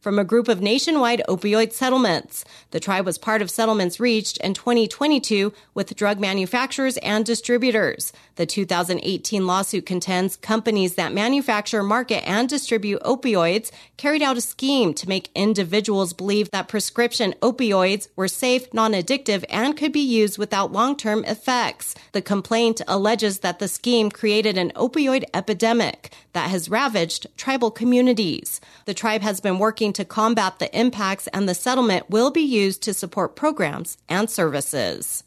from 0.02 0.18
a 0.18 0.24
group 0.24 0.48
of 0.48 0.60
nationwide 0.60 1.22
opioid 1.28 1.72
settlements. 1.72 2.44
The 2.72 2.80
tribe 2.80 3.06
was 3.06 3.16
part 3.16 3.40
of 3.40 3.50
settlements 3.50 4.00
reached 4.00 4.36
in 4.38 4.52
2022 4.52 5.52
with 5.74 5.96
drug 5.96 6.18
manufacturers 6.20 6.96
and 6.98 7.24
distributors. 7.24 8.12
The 8.34 8.44
2018 8.44 9.46
lawsuit 9.46 9.86
contends 9.86 10.36
companies 10.36 10.96
that 10.96 11.12
manufacture, 11.12 11.82
market, 11.82 12.26
and 12.28 12.48
distribute 12.48 13.00
opioids 13.02 13.70
carried 13.96 14.22
out 14.22 14.36
a 14.36 14.40
scheme 14.40 14.92
to 14.94 15.08
make 15.08 15.30
individuals 15.34 16.12
believe 16.12 16.50
that 16.50 16.66
prescription 16.66 17.34
opioids 17.40 18.08
were 18.16 18.28
safe, 18.28 18.72
non-addictive, 18.74 19.44
and 19.48 19.76
could 19.76 19.92
be 19.92 20.00
used 20.00 20.36
without 20.36 20.72
long-term 20.72 21.24
effects. 21.26 21.94
The 22.10 22.22
complaint 22.22 22.80
alleges 22.88 23.38
that 23.40 23.60
the 23.60 23.68
scheme 23.68 24.10
created 24.10 24.58
an 24.58 24.72
opioid 24.72 25.24
epidemic 25.32 26.12
that 26.32 26.50
has 26.50 26.68
ravaged 26.68 27.26
tribal 27.36 27.70
communities. 27.70 28.60
The 28.86 28.94
tribe 28.94 29.22
has 29.22 29.40
been 29.40 29.58
working 29.58 29.91
to 29.94 30.04
combat 30.04 30.58
the 30.58 30.78
impacts, 30.78 31.26
and 31.28 31.48
the 31.48 31.54
settlement 31.54 32.10
will 32.10 32.30
be 32.30 32.40
used 32.40 32.82
to 32.82 32.94
support 32.94 33.36
programs 33.36 33.98
and 34.08 34.28
services. 34.30 35.24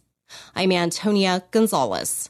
I'm 0.55 0.71
Antonia 0.71 1.43
Gonzalez. 1.51 2.29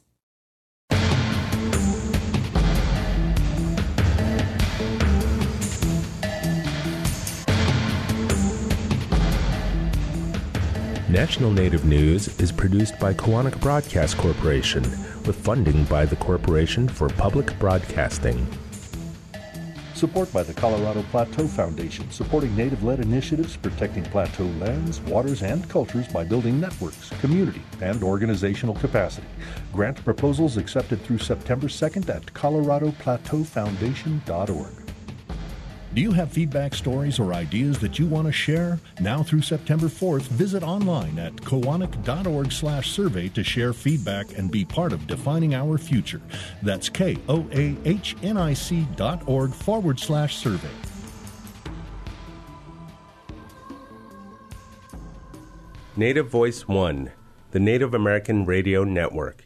National 11.16 11.50
Native 11.50 11.86
News 11.86 12.40
is 12.42 12.52
produced 12.52 13.00
by 13.00 13.14
Koahnic 13.14 13.62
Broadcast 13.62 14.18
Corporation 14.18 14.84
with 15.26 15.38
funding 15.38 15.86
by 15.86 16.06
the 16.06 16.18
Corporation 16.18 16.90
for 16.90 17.08
Public 17.08 17.58
Broadcasting. 17.58 18.46
Support 19.96 20.32
by 20.34 20.44
the 20.44 20.54
Colorado 20.54 21.02
Plateau 21.04 21.48
Foundation, 21.48 22.12
supporting 22.12 22.54
native 22.54 22.84
led 22.84 23.00
initiatives 23.00 23.56
protecting 23.56 24.04
plateau 24.04 24.44
lands, 24.60 25.00
waters, 25.02 25.42
and 25.42 25.70
cultures 25.70 26.10
by 26.10 26.26
building 26.26 26.60
networks, 26.60 27.12
community, 27.22 27.62
and 27.80 28.04
organizational 28.04 28.76
capacity. 28.76 29.28
Grant 29.72 30.04
proposals 30.04 30.58
accepted 30.58 31.02
through 31.02 31.20
September 31.20 31.68
2nd 31.68 32.14
at 32.14 32.26
coloradoplateaufoundation.org. 32.26 34.85
Do 35.96 36.02
you 36.02 36.12
have 36.12 36.30
feedback 36.30 36.76
stories 36.76 37.20
or 37.20 37.34
ideas 37.34 37.80
that 37.80 37.98
you 37.98 38.06
want 38.06 38.28
to 38.28 38.32
share? 38.34 38.82
Now 39.00 39.24
through 39.24 39.44
September 39.44 39.86
4th, 39.88 40.24
visit 40.24 40.62
online 40.62 41.18
at 41.18 41.34
koahnic.org 41.38 42.52
slash 42.52 42.92
survey 42.92 43.30
to 43.30 43.46
share 43.46 43.72
feedback 43.72 44.38
and 44.38 44.52
be 44.52 44.66
part 44.66 44.92
of 44.92 45.08
defining 45.08 45.56
our 45.56 45.78
future. 45.78 46.22
That's 46.62 46.90
K-O-A-H-N-I-C 46.90 48.88
dot 48.98 49.26
org 49.26 49.54
forward 49.54 49.98
slash 49.98 50.36
survey. 50.36 50.68
Native 55.96 56.30
Voice 56.30 56.68
One, 56.68 57.14
the 57.52 57.60
Native 57.62 57.94
American 57.94 58.46
Radio 58.46 58.84
Network. 58.84 59.46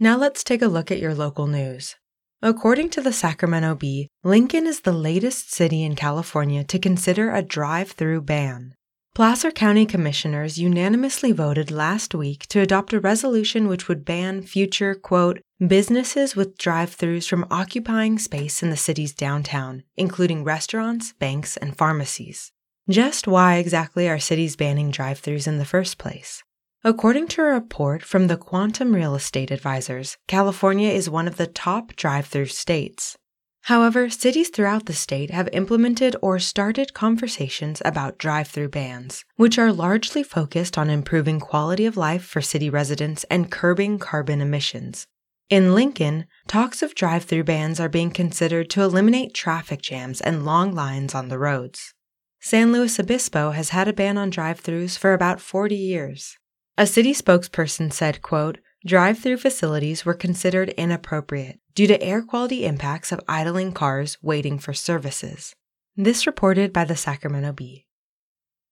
Now 0.00 0.16
let's 0.16 0.42
take 0.42 0.62
a 0.62 0.66
look 0.66 0.90
at 0.90 0.98
your 0.98 1.14
local 1.14 1.46
news. 1.46 1.94
According 2.40 2.90
to 2.90 3.00
the 3.00 3.12
Sacramento 3.12 3.74
Bee, 3.74 4.06
Lincoln 4.22 4.68
is 4.68 4.82
the 4.82 4.92
latest 4.92 5.52
city 5.52 5.82
in 5.82 5.96
California 5.96 6.62
to 6.62 6.78
consider 6.78 7.34
a 7.34 7.42
drive 7.42 7.90
through 7.90 8.20
ban. 8.20 8.74
Placer 9.12 9.50
County 9.50 9.84
commissioners 9.84 10.56
unanimously 10.56 11.32
voted 11.32 11.72
last 11.72 12.14
week 12.14 12.46
to 12.46 12.60
adopt 12.60 12.92
a 12.92 13.00
resolution 13.00 13.66
which 13.66 13.88
would 13.88 14.04
ban 14.04 14.42
future, 14.42 14.94
quote, 14.94 15.40
businesses 15.66 16.36
with 16.36 16.56
drive 16.56 16.96
throughs 16.96 17.28
from 17.28 17.44
occupying 17.50 18.20
space 18.20 18.62
in 18.62 18.70
the 18.70 18.76
city's 18.76 19.12
downtown, 19.12 19.82
including 19.96 20.44
restaurants, 20.44 21.14
banks, 21.14 21.56
and 21.56 21.76
pharmacies. 21.76 22.52
Just 22.88 23.26
why 23.26 23.56
exactly 23.56 24.08
are 24.08 24.20
cities 24.20 24.54
banning 24.54 24.92
drive 24.92 25.20
throughs 25.20 25.48
in 25.48 25.58
the 25.58 25.64
first 25.64 25.98
place? 25.98 26.44
According 26.84 27.26
to 27.28 27.42
a 27.42 27.54
report 27.54 28.04
from 28.04 28.28
the 28.28 28.36
Quantum 28.36 28.94
Real 28.94 29.16
Estate 29.16 29.50
Advisors, 29.50 30.16
California 30.28 30.90
is 30.90 31.10
one 31.10 31.26
of 31.26 31.36
the 31.36 31.48
top 31.48 31.96
drive 31.96 32.26
through 32.26 32.46
states. 32.46 33.16
However, 33.62 34.08
cities 34.08 34.48
throughout 34.48 34.86
the 34.86 34.92
state 34.92 35.30
have 35.30 35.48
implemented 35.52 36.14
or 36.22 36.38
started 36.38 36.94
conversations 36.94 37.82
about 37.84 38.16
drive 38.16 38.46
through 38.46 38.68
bans, 38.68 39.24
which 39.34 39.58
are 39.58 39.72
largely 39.72 40.22
focused 40.22 40.78
on 40.78 40.88
improving 40.88 41.40
quality 41.40 41.84
of 41.84 41.96
life 41.96 42.24
for 42.24 42.40
city 42.40 42.70
residents 42.70 43.24
and 43.24 43.50
curbing 43.50 43.98
carbon 43.98 44.40
emissions. 44.40 45.08
In 45.50 45.74
Lincoln, 45.74 46.26
talks 46.46 46.80
of 46.80 46.94
drive 46.94 47.24
through 47.24 47.44
bans 47.44 47.80
are 47.80 47.88
being 47.88 48.12
considered 48.12 48.70
to 48.70 48.82
eliminate 48.82 49.34
traffic 49.34 49.82
jams 49.82 50.20
and 50.20 50.44
long 50.44 50.72
lines 50.76 51.12
on 51.12 51.26
the 51.26 51.40
roads. 51.40 51.92
San 52.38 52.70
Luis 52.70 53.00
Obispo 53.00 53.50
has 53.50 53.70
had 53.70 53.88
a 53.88 53.92
ban 53.92 54.16
on 54.16 54.30
drive 54.30 54.62
throughs 54.62 54.96
for 54.96 55.12
about 55.12 55.40
40 55.40 55.74
years. 55.74 56.38
A 56.78 56.86
city 56.86 57.12
spokesperson 57.12 57.92
said, 57.92 58.22
quote, 58.22 58.58
drive-through 58.86 59.38
facilities 59.38 60.04
were 60.04 60.14
considered 60.14 60.68
inappropriate 60.68 61.58
due 61.74 61.88
to 61.88 62.00
air 62.00 62.22
quality 62.22 62.64
impacts 62.64 63.10
of 63.10 63.20
idling 63.26 63.72
cars 63.72 64.16
waiting 64.22 64.60
for 64.60 64.72
services. 64.72 65.56
This 65.96 66.24
reported 66.24 66.72
by 66.72 66.84
the 66.84 66.94
Sacramento 66.94 67.50
Bee. 67.50 67.88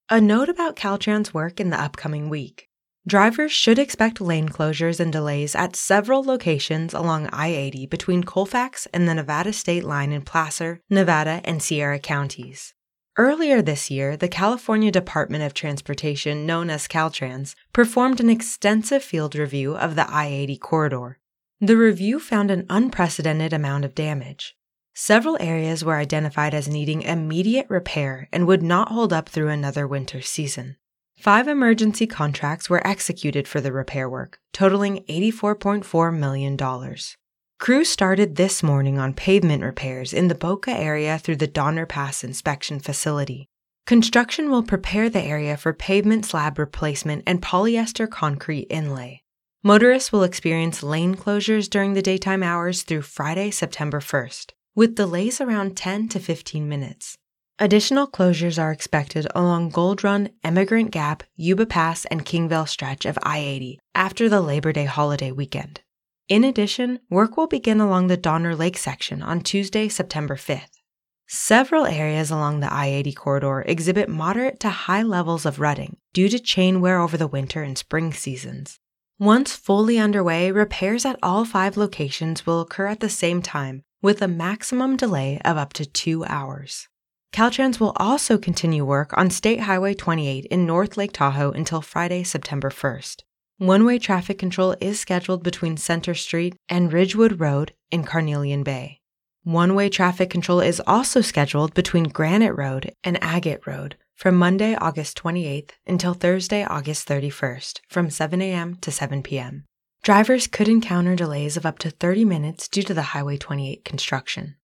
A 0.08 0.20
note 0.20 0.48
about 0.48 0.76
Caltrans 0.76 1.34
work 1.34 1.58
in 1.58 1.70
the 1.70 1.82
upcoming 1.82 2.28
week. 2.28 2.68
Drivers 3.08 3.50
should 3.50 3.80
expect 3.80 4.20
lane 4.20 4.50
closures 4.50 5.00
and 5.00 5.12
delays 5.12 5.56
at 5.56 5.74
several 5.74 6.22
locations 6.22 6.94
along 6.94 7.26
I 7.32 7.48
80 7.48 7.86
between 7.86 8.22
Colfax 8.22 8.86
and 8.94 9.08
the 9.08 9.14
Nevada 9.14 9.52
state 9.52 9.82
line 9.82 10.12
in 10.12 10.22
Placer, 10.22 10.80
Nevada, 10.88 11.40
and 11.42 11.60
Sierra 11.60 11.98
counties. 11.98 12.72
Earlier 13.18 13.62
this 13.62 13.90
year, 13.90 14.14
the 14.14 14.28
California 14.28 14.90
Department 14.90 15.42
of 15.42 15.54
Transportation, 15.54 16.44
known 16.44 16.68
as 16.68 16.86
Caltrans, 16.86 17.54
performed 17.72 18.20
an 18.20 18.28
extensive 18.28 19.02
field 19.02 19.34
review 19.34 19.74
of 19.74 19.94
the 19.96 20.06
I 20.10 20.26
80 20.26 20.58
corridor. 20.58 21.18
The 21.58 21.78
review 21.78 22.20
found 22.20 22.50
an 22.50 22.66
unprecedented 22.68 23.54
amount 23.54 23.86
of 23.86 23.94
damage. 23.94 24.54
Several 24.94 25.38
areas 25.40 25.82
were 25.82 25.96
identified 25.96 26.52
as 26.52 26.68
needing 26.68 27.00
immediate 27.00 27.66
repair 27.70 28.28
and 28.32 28.46
would 28.46 28.62
not 28.62 28.90
hold 28.90 29.14
up 29.14 29.30
through 29.30 29.48
another 29.48 29.86
winter 29.86 30.20
season. 30.20 30.76
Five 31.18 31.48
emergency 31.48 32.06
contracts 32.06 32.68
were 32.68 32.86
executed 32.86 33.48
for 33.48 33.62
the 33.62 33.72
repair 33.72 34.10
work, 34.10 34.40
totaling 34.52 35.04
$84.4 35.08 36.14
million. 36.14 36.58
Crews 37.58 37.88
started 37.88 38.36
this 38.36 38.62
morning 38.62 38.98
on 38.98 39.14
pavement 39.14 39.62
repairs 39.62 40.12
in 40.12 40.28
the 40.28 40.34
Boca 40.34 40.70
area 40.70 41.18
through 41.18 41.36
the 41.36 41.46
Donner 41.46 41.86
Pass 41.86 42.22
inspection 42.22 42.78
facility. 42.78 43.48
Construction 43.86 44.50
will 44.50 44.62
prepare 44.62 45.08
the 45.08 45.22
area 45.22 45.56
for 45.56 45.72
pavement 45.72 46.26
slab 46.26 46.58
replacement 46.58 47.24
and 47.26 47.40
polyester 47.40 48.08
concrete 48.08 48.66
inlay. 48.68 49.22
Motorists 49.62 50.12
will 50.12 50.22
experience 50.22 50.82
lane 50.82 51.14
closures 51.14 51.68
during 51.68 51.94
the 51.94 52.02
daytime 52.02 52.42
hours 52.42 52.82
through 52.82 53.02
Friday, 53.02 53.50
September 53.50 54.00
1st, 54.00 54.52
with 54.74 54.94
delays 54.94 55.40
around 55.40 55.78
10 55.78 56.08
to 56.10 56.20
15 56.20 56.68
minutes. 56.68 57.16
Additional 57.58 58.06
closures 58.06 58.62
are 58.62 58.70
expected 58.70 59.26
along 59.34 59.70
Gold 59.70 60.04
Run, 60.04 60.28
Emigrant 60.44 60.90
Gap, 60.90 61.22
Yuba 61.36 61.64
Pass, 61.64 62.04
and 62.04 62.26
Kingvale 62.26 62.68
stretch 62.68 63.06
of 63.06 63.18
I 63.22 63.38
80 63.38 63.78
after 63.94 64.28
the 64.28 64.42
Labor 64.42 64.72
Day 64.72 64.84
holiday 64.84 65.32
weekend. 65.32 65.80
In 66.28 66.42
addition, 66.42 66.98
work 67.08 67.36
will 67.36 67.46
begin 67.46 67.80
along 67.80 68.08
the 68.08 68.16
Donner 68.16 68.56
Lake 68.56 68.76
section 68.76 69.22
on 69.22 69.42
Tuesday, 69.42 69.88
September 69.88 70.34
5th. 70.34 70.80
Several 71.28 71.86
areas 71.86 72.32
along 72.32 72.58
the 72.58 72.72
I 72.72 72.86
80 72.86 73.12
corridor 73.12 73.62
exhibit 73.64 74.08
moderate 74.08 74.58
to 74.60 74.70
high 74.70 75.02
levels 75.02 75.46
of 75.46 75.60
rutting 75.60 75.98
due 76.12 76.28
to 76.28 76.40
chain 76.40 76.80
wear 76.80 76.98
over 76.98 77.16
the 77.16 77.28
winter 77.28 77.62
and 77.62 77.78
spring 77.78 78.12
seasons. 78.12 78.80
Once 79.20 79.54
fully 79.54 80.00
underway, 80.00 80.50
repairs 80.50 81.04
at 81.04 81.16
all 81.22 81.44
five 81.44 81.76
locations 81.76 82.44
will 82.44 82.60
occur 82.60 82.88
at 82.88 82.98
the 82.98 83.08
same 83.08 83.40
time 83.40 83.84
with 84.02 84.20
a 84.20 84.26
maximum 84.26 84.96
delay 84.96 85.40
of 85.44 85.56
up 85.56 85.72
to 85.74 85.86
two 85.86 86.24
hours. 86.24 86.88
Caltrans 87.32 87.78
will 87.78 87.92
also 87.94 88.36
continue 88.36 88.84
work 88.84 89.16
on 89.16 89.30
State 89.30 89.60
Highway 89.60 89.94
28 89.94 90.46
in 90.46 90.66
North 90.66 90.96
Lake 90.96 91.12
Tahoe 91.12 91.52
until 91.52 91.80
Friday, 91.80 92.24
September 92.24 92.70
1st. 92.70 93.22
One 93.58 93.86
way 93.86 93.98
traffic 93.98 94.36
control 94.38 94.76
is 94.82 95.00
scheduled 95.00 95.42
between 95.42 95.78
Center 95.78 96.12
Street 96.12 96.56
and 96.68 96.92
Ridgewood 96.92 97.40
Road 97.40 97.72
in 97.90 98.04
Carnelian 98.04 98.62
Bay. 98.62 99.00
One 99.44 99.74
way 99.74 99.88
traffic 99.88 100.28
control 100.28 100.60
is 100.60 100.82
also 100.86 101.22
scheduled 101.22 101.72
between 101.72 102.04
Granite 102.04 102.52
Road 102.54 102.92
and 103.02 103.16
Agate 103.24 103.66
Road 103.66 103.96
from 104.14 104.36
Monday, 104.36 104.74
August 104.74 105.16
28th 105.22 105.70
until 105.86 106.12
Thursday, 106.12 106.64
August 106.64 107.08
31st 107.08 107.80
from 107.88 108.10
7 108.10 108.42
a.m. 108.42 108.76
to 108.82 108.92
7 108.92 109.22
p.m. 109.22 109.64
Drivers 110.02 110.46
could 110.46 110.68
encounter 110.68 111.16
delays 111.16 111.56
of 111.56 111.64
up 111.64 111.78
to 111.78 111.88
30 111.88 112.26
minutes 112.26 112.68
due 112.68 112.82
to 112.82 112.92
the 112.92 113.14
Highway 113.14 113.38
28 113.38 113.86
construction. 113.86 114.56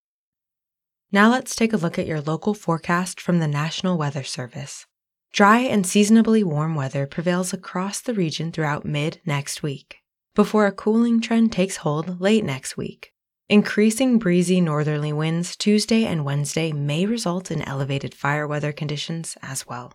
Now 1.11 1.31
let's 1.31 1.55
take 1.55 1.73
a 1.73 1.77
look 1.77 1.97
at 1.97 2.05
your 2.05 2.21
local 2.21 2.53
forecast 2.53 3.19
from 3.19 3.39
the 3.39 3.47
National 3.47 3.97
Weather 3.97 4.23
Service. 4.23 4.85
Dry 5.33 5.61
and 5.61 5.83
seasonably 5.83 6.43
warm 6.43 6.75
weather 6.75 7.07
prevails 7.07 7.53
across 7.53 7.99
the 7.99 8.13
region 8.13 8.51
throughout 8.51 8.85
mid 8.85 9.19
next 9.25 9.63
week, 9.63 10.03
before 10.35 10.67
a 10.67 10.71
cooling 10.71 11.19
trend 11.21 11.51
takes 11.51 11.77
hold 11.77 12.21
late 12.21 12.45
next 12.45 12.77
week. 12.77 13.13
Increasing 13.49 14.19
breezy 14.19 14.61
northerly 14.61 15.11
winds 15.11 15.55
Tuesday 15.55 16.05
and 16.05 16.23
Wednesday 16.23 16.71
may 16.71 17.07
result 17.07 17.49
in 17.49 17.63
elevated 17.63 18.13
fire 18.13 18.45
weather 18.45 18.71
conditions 18.71 19.35
as 19.41 19.65
well. 19.65 19.93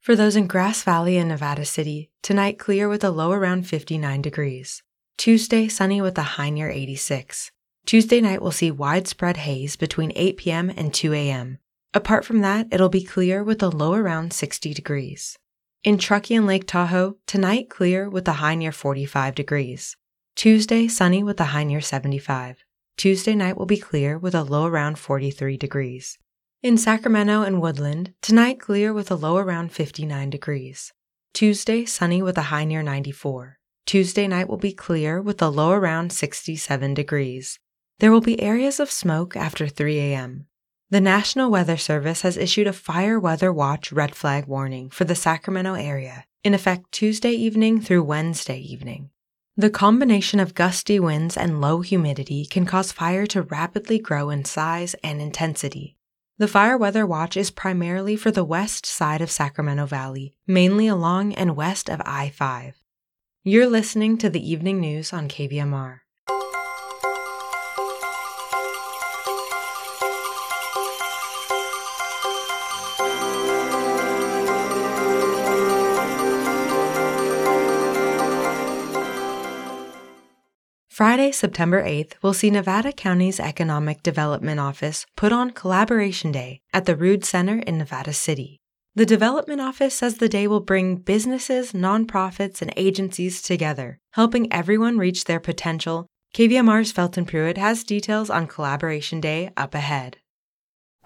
For 0.00 0.16
those 0.16 0.34
in 0.34 0.48
Grass 0.48 0.82
Valley 0.82 1.16
and 1.18 1.28
Nevada 1.28 1.64
City, 1.64 2.10
tonight 2.20 2.58
clear 2.58 2.88
with 2.88 3.04
a 3.04 3.10
low 3.10 3.30
around 3.30 3.68
59 3.68 4.20
degrees. 4.20 4.82
Tuesday 5.16 5.68
sunny 5.68 6.02
with 6.02 6.18
a 6.18 6.34
high 6.34 6.50
near 6.50 6.68
86. 6.68 7.52
Tuesday 7.86 8.20
night 8.20 8.42
will 8.42 8.50
see 8.50 8.72
widespread 8.72 9.36
haze 9.36 9.76
between 9.76 10.10
8 10.16 10.36
p.m. 10.36 10.68
and 10.68 10.92
2 10.92 11.14
a.m. 11.14 11.58
Apart 11.92 12.24
from 12.24 12.40
that, 12.40 12.68
it'll 12.70 12.88
be 12.88 13.02
clear 13.02 13.42
with 13.42 13.62
a 13.62 13.68
low 13.68 13.94
around 13.94 14.32
60 14.32 14.72
degrees. 14.72 15.36
In 15.82 15.98
Truckee 15.98 16.36
and 16.36 16.46
Lake 16.46 16.66
Tahoe, 16.66 17.16
tonight 17.26 17.68
clear 17.68 18.08
with 18.08 18.28
a 18.28 18.34
high 18.34 18.54
near 18.54 18.70
45 18.70 19.34
degrees. 19.34 19.96
Tuesday 20.36 20.86
sunny 20.86 21.24
with 21.24 21.40
a 21.40 21.46
high 21.46 21.64
near 21.64 21.80
75. 21.80 22.64
Tuesday 22.96 23.34
night 23.34 23.56
will 23.56 23.66
be 23.66 23.76
clear 23.76 24.16
with 24.16 24.36
a 24.36 24.44
low 24.44 24.66
around 24.66 25.00
43 25.00 25.56
degrees. 25.56 26.16
In 26.62 26.76
Sacramento 26.76 27.42
and 27.42 27.60
Woodland, 27.60 28.12
tonight 28.22 28.60
clear 28.60 28.92
with 28.92 29.10
a 29.10 29.16
low 29.16 29.38
around 29.38 29.72
59 29.72 30.30
degrees. 30.30 30.92
Tuesday 31.32 31.84
sunny 31.84 32.22
with 32.22 32.38
a 32.38 32.52
high 32.52 32.64
near 32.64 32.82
94. 32.82 33.58
Tuesday 33.86 34.28
night 34.28 34.48
will 34.48 34.58
be 34.58 34.72
clear 34.72 35.20
with 35.20 35.42
a 35.42 35.48
low 35.48 35.72
around 35.72 36.12
67 36.12 36.94
degrees. 36.94 37.58
There 37.98 38.12
will 38.12 38.20
be 38.20 38.40
areas 38.40 38.78
of 38.78 38.90
smoke 38.90 39.34
after 39.34 39.66
3 39.66 39.98
a.m. 39.98 40.46
The 40.92 41.00
National 41.00 41.52
Weather 41.52 41.76
Service 41.76 42.22
has 42.22 42.36
issued 42.36 42.66
a 42.66 42.72
fire 42.72 43.20
weather 43.20 43.52
watch 43.52 43.92
red 43.92 44.16
flag 44.16 44.46
warning 44.46 44.90
for 44.90 45.04
the 45.04 45.14
Sacramento 45.14 45.74
area, 45.74 46.24
in 46.42 46.52
effect 46.52 46.90
Tuesday 46.90 47.30
evening 47.30 47.80
through 47.80 48.02
Wednesday 48.02 48.58
evening. 48.58 49.10
The 49.56 49.70
combination 49.70 50.40
of 50.40 50.56
gusty 50.56 50.98
winds 50.98 51.36
and 51.36 51.60
low 51.60 51.82
humidity 51.82 52.44
can 52.44 52.66
cause 52.66 52.90
fire 52.90 53.24
to 53.26 53.42
rapidly 53.42 54.00
grow 54.00 54.30
in 54.30 54.44
size 54.44 54.96
and 55.04 55.20
intensity. 55.20 55.96
The 56.38 56.48
fire 56.48 56.76
weather 56.76 57.06
watch 57.06 57.36
is 57.36 57.52
primarily 57.52 58.16
for 58.16 58.32
the 58.32 58.42
west 58.42 58.84
side 58.84 59.20
of 59.20 59.30
Sacramento 59.30 59.86
Valley, 59.86 60.34
mainly 60.44 60.88
along 60.88 61.34
and 61.34 61.54
west 61.54 61.88
of 61.88 62.02
I 62.04 62.30
5. 62.30 62.74
You're 63.44 63.68
listening 63.68 64.18
to 64.18 64.28
the 64.28 64.50
evening 64.50 64.80
news 64.80 65.12
on 65.12 65.28
KVMR. 65.28 66.00
Friday, 81.00 81.32
September 81.32 81.82
8th, 81.82 82.12
will 82.20 82.34
see 82.34 82.50
Nevada 82.50 82.92
County's 82.92 83.40
Economic 83.40 84.02
Development 84.02 84.60
Office 84.60 85.06
put 85.16 85.32
on 85.32 85.50
Collaboration 85.50 86.30
Day 86.30 86.60
at 86.74 86.84
the 86.84 86.94
Rood 86.94 87.24
Center 87.24 87.60
in 87.60 87.78
Nevada 87.78 88.12
City. 88.12 88.58
The 88.94 89.06
Development 89.06 89.62
Office 89.62 89.94
says 89.94 90.18
the 90.18 90.28
day 90.28 90.46
will 90.46 90.60
bring 90.60 90.96
businesses, 90.96 91.72
nonprofits, 91.72 92.60
and 92.60 92.70
agencies 92.76 93.40
together, 93.40 93.98
helping 94.12 94.52
everyone 94.52 94.98
reach 94.98 95.24
their 95.24 95.40
potential. 95.40 96.06
KVMR's 96.34 96.92
Felton 96.92 97.24
Pruitt 97.24 97.56
has 97.56 97.82
details 97.82 98.28
on 98.28 98.46
Collaboration 98.46 99.22
Day 99.22 99.52
up 99.56 99.74
ahead. 99.74 100.18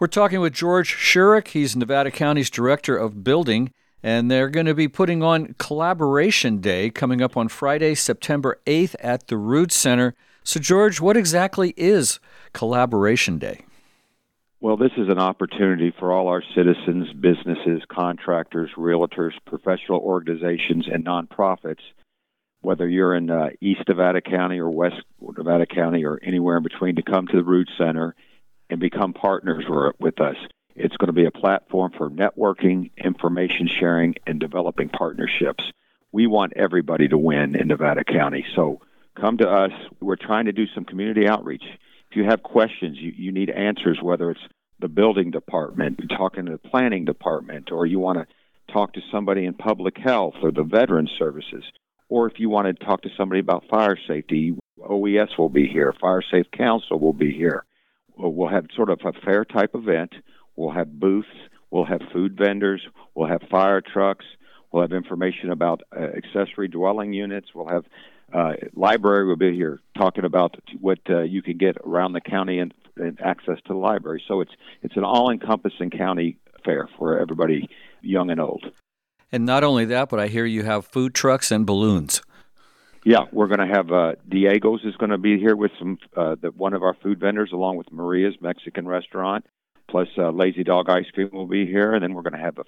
We're 0.00 0.08
talking 0.08 0.40
with 0.40 0.54
George 0.54 0.92
Shurik. 0.92 1.46
He's 1.46 1.76
Nevada 1.76 2.10
County's 2.10 2.50
Director 2.50 2.96
of 2.96 3.22
Building 3.22 3.70
and 4.04 4.30
they're 4.30 4.50
going 4.50 4.66
to 4.66 4.74
be 4.74 4.86
putting 4.86 5.22
on 5.22 5.54
Collaboration 5.58 6.60
Day 6.60 6.90
coming 6.90 7.22
up 7.22 7.38
on 7.38 7.48
Friday, 7.48 7.94
September 7.94 8.60
8th 8.66 8.94
at 9.00 9.28
the 9.28 9.38
Rood 9.38 9.72
Center. 9.72 10.14
So, 10.42 10.60
George, 10.60 11.00
what 11.00 11.16
exactly 11.16 11.72
is 11.78 12.20
Collaboration 12.52 13.38
Day? 13.38 13.64
Well, 14.60 14.76
this 14.76 14.92
is 14.98 15.08
an 15.08 15.18
opportunity 15.18 15.90
for 15.98 16.12
all 16.12 16.28
our 16.28 16.42
citizens, 16.54 17.14
businesses, 17.14 17.80
contractors, 17.88 18.70
realtors, 18.76 19.32
professional 19.46 20.00
organizations, 20.00 20.86
and 20.86 21.02
nonprofits, 21.02 21.82
whether 22.60 22.86
you're 22.86 23.14
in 23.14 23.30
uh, 23.30 23.48
East 23.62 23.84
Nevada 23.88 24.20
County 24.20 24.58
or 24.58 24.68
West 24.68 25.00
Nevada 25.18 25.64
County 25.64 26.04
or 26.04 26.20
anywhere 26.22 26.58
in 26.58 26.62
between, 26.62 26.96
to 26.96 27.02
come 27.02 27.26
to 27.28 27.36
the 27.38 27.42
Rood 27.42 27.70
Center 27.78 28.14
and 28.68 28.78
become 28.78 29.14
partners 29.14 29.64
with 29.98 30.20
us. 30.20 30.36
It's 30.74 30.96
going 30.96 31.06
to 31.06 31.12
be 31.12 31.26
a 31.26 31.30
platform 31.30 31.92
for 31.96 32.10
networking, 32.10 32.90
information 32.96 33.68
sharing, 33.68 34.16
and 34.26 34.40
developing 34.40 34.88
partnerships. 34.88 35.64
We 36.10 36.26
want 36.26 36.54
everybody 36.56 37.08
to 37.08 37.18
win 37.18 37.54
in 37.54 37.68
Nevada 37.68 38.04
County. 38.04 38.44
So 38.54 38.80
come 39.14 39.38
to 39.38 39.48
us. 39.48 39.72
We're 40.00 40.16
trying 40.16 40.46
to 40.46 40.52
do 40.52 40.66
some 40.74 40.84
community 40.84 41.28
outreach. 41.28 41.64
If 42.10 42.16
you 42.16 42.24
have 42.24 42.42
questions, 42.42 42.98
you, 42.98 43.12
you 43.16 43.32
need 43.32 43.50
answers, 43.50 43.98
whether 44.02 44.30
it's 44.30 44.40
the 44.80 44.88
building 44.88 45.30
department, 45.30 46.00
talking 46.10 46.46
to 46.46 46.52
the 46.52 46.58
planning 46.58 47.04
department, 47.04 47.70
or 47.70 47.86
you 47.86 48.00
want 48.00 48.18
to 48.18 48.72
talk 48.72 48.94
to 48.94 49.00
somebody 49.12 49.44
in 49.44 49.54
public 49.54 49.96
health 49.96 50.34
or 50.42 50.50
the 50.50 50.64
veteran 50.64 51.08
services, 51.18 51.64
or 52.08 52.26
if 52.28 52.40
you 52.40 52.48
want 52.48 52.66
to 52.66 52.84
talk 52.84 53.02
to 53.02 53.10
somebody 53.16 53.40
about 53.40 53.68
fire 53.68 53.96
safety, 54.08 54.56
OES 54.84 55.38
will 55.38 55.48
be 55.48 55.66
here, 55.66 55.94
Fire 56.00 56.22
Safe 56.22 56.50
Council 56.50 56.98
will 56.98 57.12
be 57.12 57.32
here. 57.32 57.64
We'll 58.16 58.48
have 58.48 58.66
sort 58.74 58.90
of 58.90 59.00
a 59.04 59.12
fair 59.12 59.44
type 59.44 59.74
event 59.74 60.14
We'll 60.56 60.72
have 60.72 60.98
booths. 60.98 61.28
We'll 61.70 61.84
have 61.84 62.00
food 62.12 62.36
vendors. 62.36 62.86
We'll 63.14 63.28
have 63.28 63.42
fire 63.50 63.80
trucks. 63.80 64.24
We'll 64.70 64.82
have 64.82 64.92
information 64.92 65.50
about 65.50 65.82
uh, 65.96 66.00
accessory 66.00 66.68
dwelling 66.68 67.12
units. 67.12 67.48
We'll 67.54 67.68
have 67.68 67.84
uh, 68.32 68.54
library 68.74 69.26
will 69.26 69.36
be 69.36 69.54
here 69.54 69.80
talking 69.96 70.24
about 70.24 70.56
what 70.80 70.98
uh, 71.08 71.22
you 71.22 71.42
can 71.42 71.56
get 71.56 71.76
around 71.84 72.12
the 72.12 72.20
county 72.20 72.58
and, 72.58 72.74
and 72.96 73.20
access 73.20 73.58
to 73.66 73.72
the 73.72 73.78
library. 73.78 74.22
So 74.26 74.40
it's 74.40 74.50
it's 74.82 74.96
an 74.96 75.04
all-encompassing 75.04 75.90
county 75.90 76.38
fair 76.64 76.88
for 76.98 77.18
everybody, 77.18 77.68
young 78.00 78.30
and 78.30 78.40
old. 78.40 78.64
And 79.30 79.44
not 79.44 79.64
only 79.64 79.84
that, 79.86 80.08
but 80.08 80.18
I 80.18 80.28
hear 80.28 80.46
you 80.46 80.62
have 80.62 80.86
food 80.86 81.14
trucks 81.14 81.50
and 81.50 81.66
balloons. 81.66 82.22
Yeah, 83.04 83.26
we're 83.32 83.48
going 83.48 83.68
to 83.68 83.74
have 83.74 83.92
uh, 83.92 84.12
Diego's 84.28 84.80
is 84.84 84.96
going 84.96 85.10
to 85.10 85.18
be 85.18 85.38
here 85.38 85.54
with 85.54 85.72
some 85.78 85.98
uh, 86.16 86.36
the, 86.40 86.48
one 86.50 86.72
of 86.72 86.82
our 86.82 86.94
food 86.94 87.20
vendors, 87.20 87.50
along 87.52 87.76
with 87.76 87.92
Maria's 87.92 88.34
Mexican 88.40 88.88
restaurant. 88.88 89.44
Plus, 89.94 90.08
uh, 90.18 90.30
Lazy 90.30 90.64
Dog 90.64 90.90
Ice 90.90 91.08
Cream 91.14 91.30
will 91.32 91.46
be 91.46 91.66
here, 91.66 91.94
and 91.94 92.02
then 92.02 92.14
we're 92.14 92.22
going 92.22 92.32
to 92.32 92.40
have 92.40 92.58
a 92.58 92.64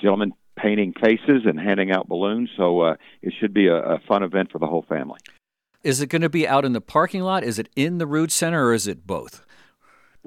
gentleman 0.00 0.32
painting 0.56 0.94
faces 1.00 1.42
and 1.44 1.58
handing 1.58 1.90
out 1.90 2.08
balloons. 2.08 2.50
So 2.56 2.82
uh, 2.82 2.94
it 3.20 3.34
should 3.40 3.52
be 3.52 3.66
a, 3.66 3.74
a 3.74 3.98
fun 4.06 4.22
event 4.22 4.52
for 4.52 4.60
the 4.60 4.68
whole 4.68 4.84
family. 4.88 5.18
Is 5.82 6.00
it 6.00 6.06
going 6.06 6.22
to 6.22 6.28
be 6.28 6.46
out 6.46 6.64
in 6.64 6.74
the 6.74 6.80
parking 6.80 7.22
lot? 7.22 7.42
Is 7.42 7.58
it 7.58 7.68
in 7.74 7.98
the 7.98 8.06
Rood 8.06 8.30
Center, 8.30 8.64
or 8.64 8.74
is 8.74 8.86
it 8.86 9.08
both? 9.08 9.44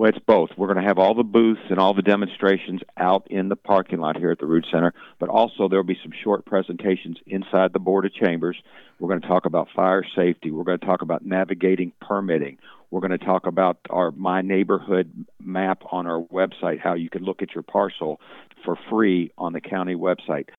Well, 0.01 0.09
it's 0.09 0.25
both. 0.25 0.49
We're 0.57 0.65
going 0.65 0.81
to 0.81 0.87
have 0.87 0.97
all 0.97 1.13
the 1.13 1.21
booths 1.21 1.61
and 1.69 1.77
all 1.77 1.93
the 1.93 2.01
demonstrations 2.01 2.81
out 2.97 3.27
in 3.29 3.49
the 3.49 3.55
parking 3.55 3.99
lot 3.99 4.17
here 4.17 4.31
at 4.31 4.39
the 4.39 4.47
Rood 4.47 4.65
Center, 4.71 4.95
but 5.19 5.29
also 5.29 5.67
there'll 5.67 5.83
be 5.83 5.99
some 6.01 6.11
short 6.23 6.43
presentations 6.43 7.17
inside 7.27 7.71
the 7.71 7.77
Board 7.77 8.07
of 8.07 8.13
Chambers. 8.15 8.57
We're 8.97 9.09
going 9.09 9.21
to 9.21 9.27
talk 9.27 9.45
about 9.45 9.67
fire 9.75 10.03
safety. 10.15 10.49
We're 10.49 10.63
going 10.63 10.79
to 10.79 10.85
talk 10.87 11.03
about 11.03 11.23
navigating 11.23 11.91
permitting. 12.01 12.57
We're 12.89 13.01
going 13.01 13.11
to 13.11 13.23
talk 13.23 13.45
about 13.45 13.77
our 13.91 14.09
My 14.09 14.41
Neighborhood 14.41 15.27
map 15.39 15.83
on 15.91 16.07
our 16.07 16.23
website, 16.33 16.79
how 16.79 16.95
you 16.95 17.11
can 17.11 17.21
look 17.23 17.43
at 17.43 17.53
your 17.53 17.61
parcel 17.61 18.19
for 18.65 18.79
free 18.89 19.31
on 19.37 19.53
the 19.53 19.61
county 19.61 19.93
website. 19.93 20.49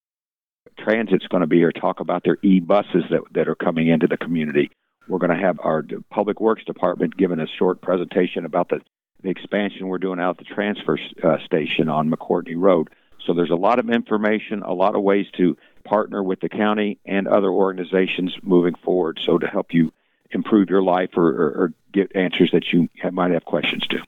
Transit's 0.79 1.27
going 1.27 1.41
to 1.41 1.49
be 1.49 1.57
here, 1.57 1.73
talk 1.73 1.99
about 1.99 2.23
their 2.23 2.39
e 2.45 2.61
buses 2.61 3.03
that, 3.11 3.23
that 3.35 3.49
are 3.49 3.57
coming 3.57 3.89
into 3.89 4.07
the 4.07 4.19
community. 4.19 4.71
We're 5.09 5.19
going 5.19 5.37
to 5.37 5.45
have 5.45 5.59
our 5.65 5.85
Public 6.13 6.41
Works 6.41 6.63
Department 6.65 7.17
giving 7.17 7.41
a 7.41 7.47
short 7.59 7.83
presentation 7.83 8.45
about 8.45 8.69
the 8.69 8.79
the 9.23 9.31
expansion 9.31 9.89
we're 9.89 9.99
doing 9.99 10.21
out 10.21 10.39
at 10.41 10.47
the 10.47 10.55
transfer 10.55 10.99
uh, 11.23 11.39
station 11.45 11.89
on 11.89 12.11
McCourtney 12.11 12.57
Road. 12.57 12.91
So 13.27 13.35
there's 13.35 13.51
a 13.51 13.57
lot 13.57 13.79
of 13.79 13.89
information, 13.89 14.63
a 14.63 14.73
lot 14.73 14.97
of 14.97 15.03
ways 15.03 15.27
to 15.37 15.57
partner 15.85 16.23
with 16.23 16.41
the 16.41 16.49
county 16.49 16.99
and 17.05 17.29
other 17.29 17.51
organizations 17.51 18.37
moving 18.43 18.75
forward. 18.75 19.21
So 19.25 19.39
to 19.39 19.47
help 19.47 19.73
you 19.73 19.93
improve 20.31 20.71
your 20.71 20.83
life 20.83 21.11
or, 21.17 21.29
or, 21.29 21.51
or 21.51 21.73
get 21.93 22.17
answers 22.17 22.51
that 22.53 22.73
you 22.73 22.89
have, 23.01 23.13
might 23.13 23.31
have 23.31 23.45
questions 23.45 23.87
to. 23.89 23.99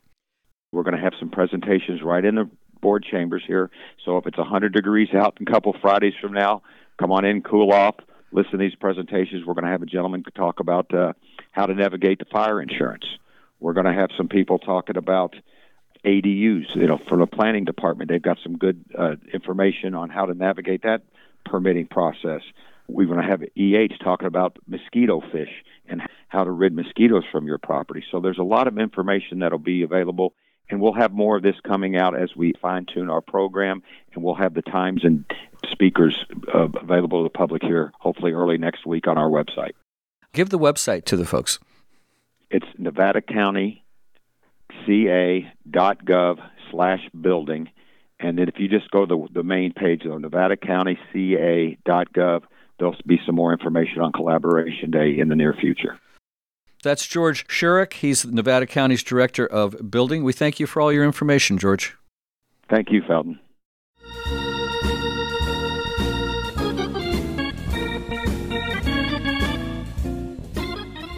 We're 0.72 0.82
going 0.82 0.96
to 0.96 1.02
have 1.02 1.14
some 1.18 1.30
presentations 1.30 2.02
right 2.02 2.24
in 2.24 2.34
the 2.34 2.50
board 2.80 3.04
chambers 3.04 3.44
here. 3.46 3.70
So 4.04 4.18
if 4.18 4.26
it's 4.26 4.38
100 4.38 4.72
degrees 4.72 5.14
out 5.14 5.36
in 5.38 5.46
a 5.46 5.50
couple 5.50 5.74
Fridays 5.80 6.14
from 6.20 6.32
now, 6.32 6.62
come 6.98 7.12
on 7.12 7.24
in, 7.24 7.42
cool 7.42 7.72
off, 7.72 7.96
listen 8.32 8.52
to 8.52 8.58
these 8.58 8.74
presentations. 8.74 9.46
We're 9.46 9.54
going 9.54 9.64
to 9.64 9.70
have 9.70 9.82
a 9.82 9.86
gentleman 9.86 10.24
talk 10.34 10.60
about 10.60 10.92
uh, 10.92 11.12
how 11.52 11.66
to 11.66 11.74
navigate 11.74 12.18
the 12.18 12.24
fire 12.26 12.60
insurance. 12.60 13.06
We're 13.60 13.72
going 13.72 13.86
to 13.86 13.92
have 13.92 14.10
some 14.16 14.28
people 14.28 14.58
talking 14.58 14.96
about 14.96 15.34
ADUs. 16.04 16.74
You 16.74 16.86
know, 16.86 16.98
from 17.08 17.20
the 17.20 17.26
planning 17.26 17.64
department, 17.64 18.10
they've 18.10 18.22
got 18.22 18.38
some 18.42 18.58
good 18.58 18.84
uh, 18.96 19.16
information 19.32 19.94
on 19.94 20.10
how 20.10 20.26
to 20.26 20.34
navigate 20.34 20.82
that 20.82 21.02
permitting 21.44 21.86
process. 21.86 22.42
We're 22.86 23.06
going 23.06 23.22
to 23.22 23.26
have 23.26 23.42
EH 23.56 24.02
talking 24.02 24.26
about 24.26 24.58
mosquito 24.66 25.22
fish 25.32 25.50
and 25.86 26.02
how 26.28 26.44
to 26.44 26.50
rid 26.50 26.74
mosquitoes 26.74 27.24
from 27.30 27.46
your 27.46 27.58
property. 27.58 28.04
So 28.10 28.20
there's 28.20 28.38
a 28.38 28.44
lot 28.44 28.68
of 28.68 28.78
information 28.78 29.38
that'll 29.38 29.58
be 29.58 29.82
available, 29.82 30.34
and 30.68 30.80
we'll 30.80 30.92
have 30.92 31.12
more 31.12 31.36
of 31.36 31.42
this 31.42 31.56
coming 31.66 31.96
out 31.96 32.18
as 32.18 32.36
we 32.36 32.52
fine 32.60 32.86
tune 32.86 33.08
our 33.08 33.22
program, 33.22 33.82
and 34.14 34.22
we'll 34.22 34.34
have 34.34 34.52
the 34.54 34.62
times 34.62 35.04
and 35.04 35.24
speakers 35.70 36.24
uh, 36.52 36.68
available 36.80 37.20
to 37.20 37.24
the 37.24 37.38
public 37.38 37.62
here, 37.62 37.92
hopefully 37.98 38.32
early 38.32 38.58
next 38.58 38.84
week 38.84 39.06
on 39.06 39.16
our 39.16 39.28
website. 39.28 39.72
Give 40.32 40.50
the 40.50 40.58
website 40.58 41.04
to 41.04 41.16
the 41.16 41.24
folks. 41.24 41.58
It's 42.54 42.66
Nevada 42.78 43.20
County 43.20 43.84
ca.gov 44.86 46.38
slash 46.70 47.00
building. 47.20 47.68
And 48.20 48.38
then 48.38 48.46
if 48.46 48.60
you 48.60 48.68
just 48.68 48.88
go 48.92 49.04
to 49.04 49.06
the, 49.06 49.40
the 49.40 49.42
main 49.42 49.72
page 49.72 50.04
of 50.04 50.20
Nevada 50.20 50.56
County 50.56 50.96
ca.gov, 51.12 52.42
there'll 52.78 52.96
be 53.04 53.20
some 53.26 53.34
more 53.34 53.52
information 53.52 54.02
on 54.02 54.12
Collaboration 54.12 54.92
Day 54.92 55.18
in 55.18 55.30
the 55.30 55.34
near 55.34 55.52
future. 55.52 55.98
That's 56.84 57.08
George 57.08 57.44
Shurik. 57.48 57.94
He's 57.94 58.24
Nevada 58.24 58.66
County's 58.66 59.02
Director 59.02 59.44
of 59.44 59.90
Building. 59.90 60.22
We 60.22 60.32
thank 60.32 60.60
you 60.60 60.68
for 60.68 60.80
all 60.80 60.92
your 60.92 61.04
information, 61.04 61.58
George. 61.58 61.96
Thank 62.70 62.92
you, 62.92 63.02
Felton. 63.04 63.40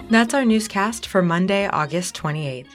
That's 0.09 0.35
our 0.35 0.45
newscast 0.45 1.09
for 1.09 1.21
Monday, 1.21 1.66
August 1.66 2.14
28th. 2.14 2.69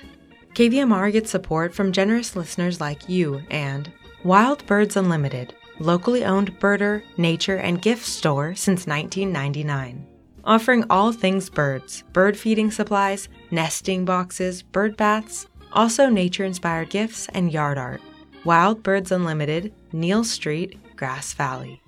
KVMR 0.54 1.14
gets 1.14 1.32
support 1.32 1.74
from 1.74 1.94
generous 1.94 2.36
listeners 2.36 2.82
like 2.82 3.08
you 3.08 3.42
and 3.50 3.90
Wild 4.26 4.66
Birds 4.66 4.98
Unlimited, 4.98 5.56
locally 5.80 6.26
owned 6.26 6.60
birder, 6.60 7.04
nature, 7.16 7.56
and 7.56 7.82
gift 7.82 8.06
store 8.06 8.54
since 8.54 8.86
1999. 8.86 10.06
Offering 10.44 10.84
all 10.90 11.14
things 11.14 11.50
birds, 11.50 12.04
bird 12.12 12.36
feeding 12.36 12.70
supplies, 12.70 13.30
nesting 13.50 14.04
boxes, 14.04 14.62
bird 14.62 14.98
baths, 14.98 15.48
also 15.72 16.10
nature 16.10 16.44
inspired 16.44 16.90
gifts 16.90 17.30
and 17.30 17.50
yard 17.50 17.78
art. 17.78 18.02
Wild 18.44 18.84
Birds 18.84 19.10
Unlimited, 19.10 19.74
Neal 19.94 20.26
Street, 20.26 20.78
Grass 20.98 21.34
Valley. 21.34 21.81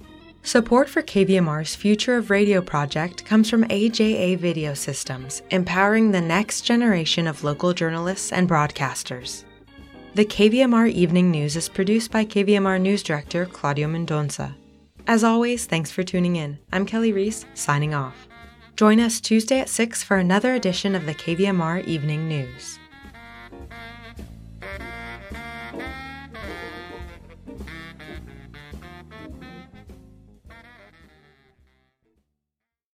Support 0.45 0.89
for 0.89 1.01
KVMR's 1.01 1.73
Future 1.73 2.17
of 2.17 2.29
Radio 2.29 2.61
project 2.61 3.23
comes 3.23 3.49
from 3.49 3.63
AJA 3.63 4.37
Video 4.37 4.73
Systems, 4.73 5.41
empowering 5.51 6.11
the 6.11 6.19
next 6.19 6.61
generation 6.63 7.27
of 7.27 7.45
local 7.45 7.71
journalists 7.71 8.33
and 8.33 8.47
broadcasters. 8.47 9.45
The 10.15 10.25
KVMR 10.25 10.91
Evening 10.91 11.31
News 11.31 11.55
is 11.55 11.69
produced 11.69 12.11
by 12.11 12.25
KVMR 12.25 12.81
News 12.81 13.03
Director 13.03 13.45
Claudio 13.45 13.87
Mendonça. 13.87 14.53
As 15.07 15.23
always, 15.23 15.65
thanks 15.65 15.91
for 15.91 16.03
tuning 16.03 16.35
in. 16.35 16.59
I'm 16.73 16.85
Kelly 16.85 17.13
Reese, 17.13 17.45
signing 17.53 17.93
off. 17.93 18.27
Join 18.75 18.99
us 18.99 19.21
Tuesday 19.21 19.61
at 19.61 19.69
6 19.69 20.03
for 20.03 20.17
another 20.17 20.55
edition 20.55 20.93
of 20.93 21.05
the 21.05 21.15
KVMR 21.15 21.85
Evening 21.85 22.27
News. 22.27 22.79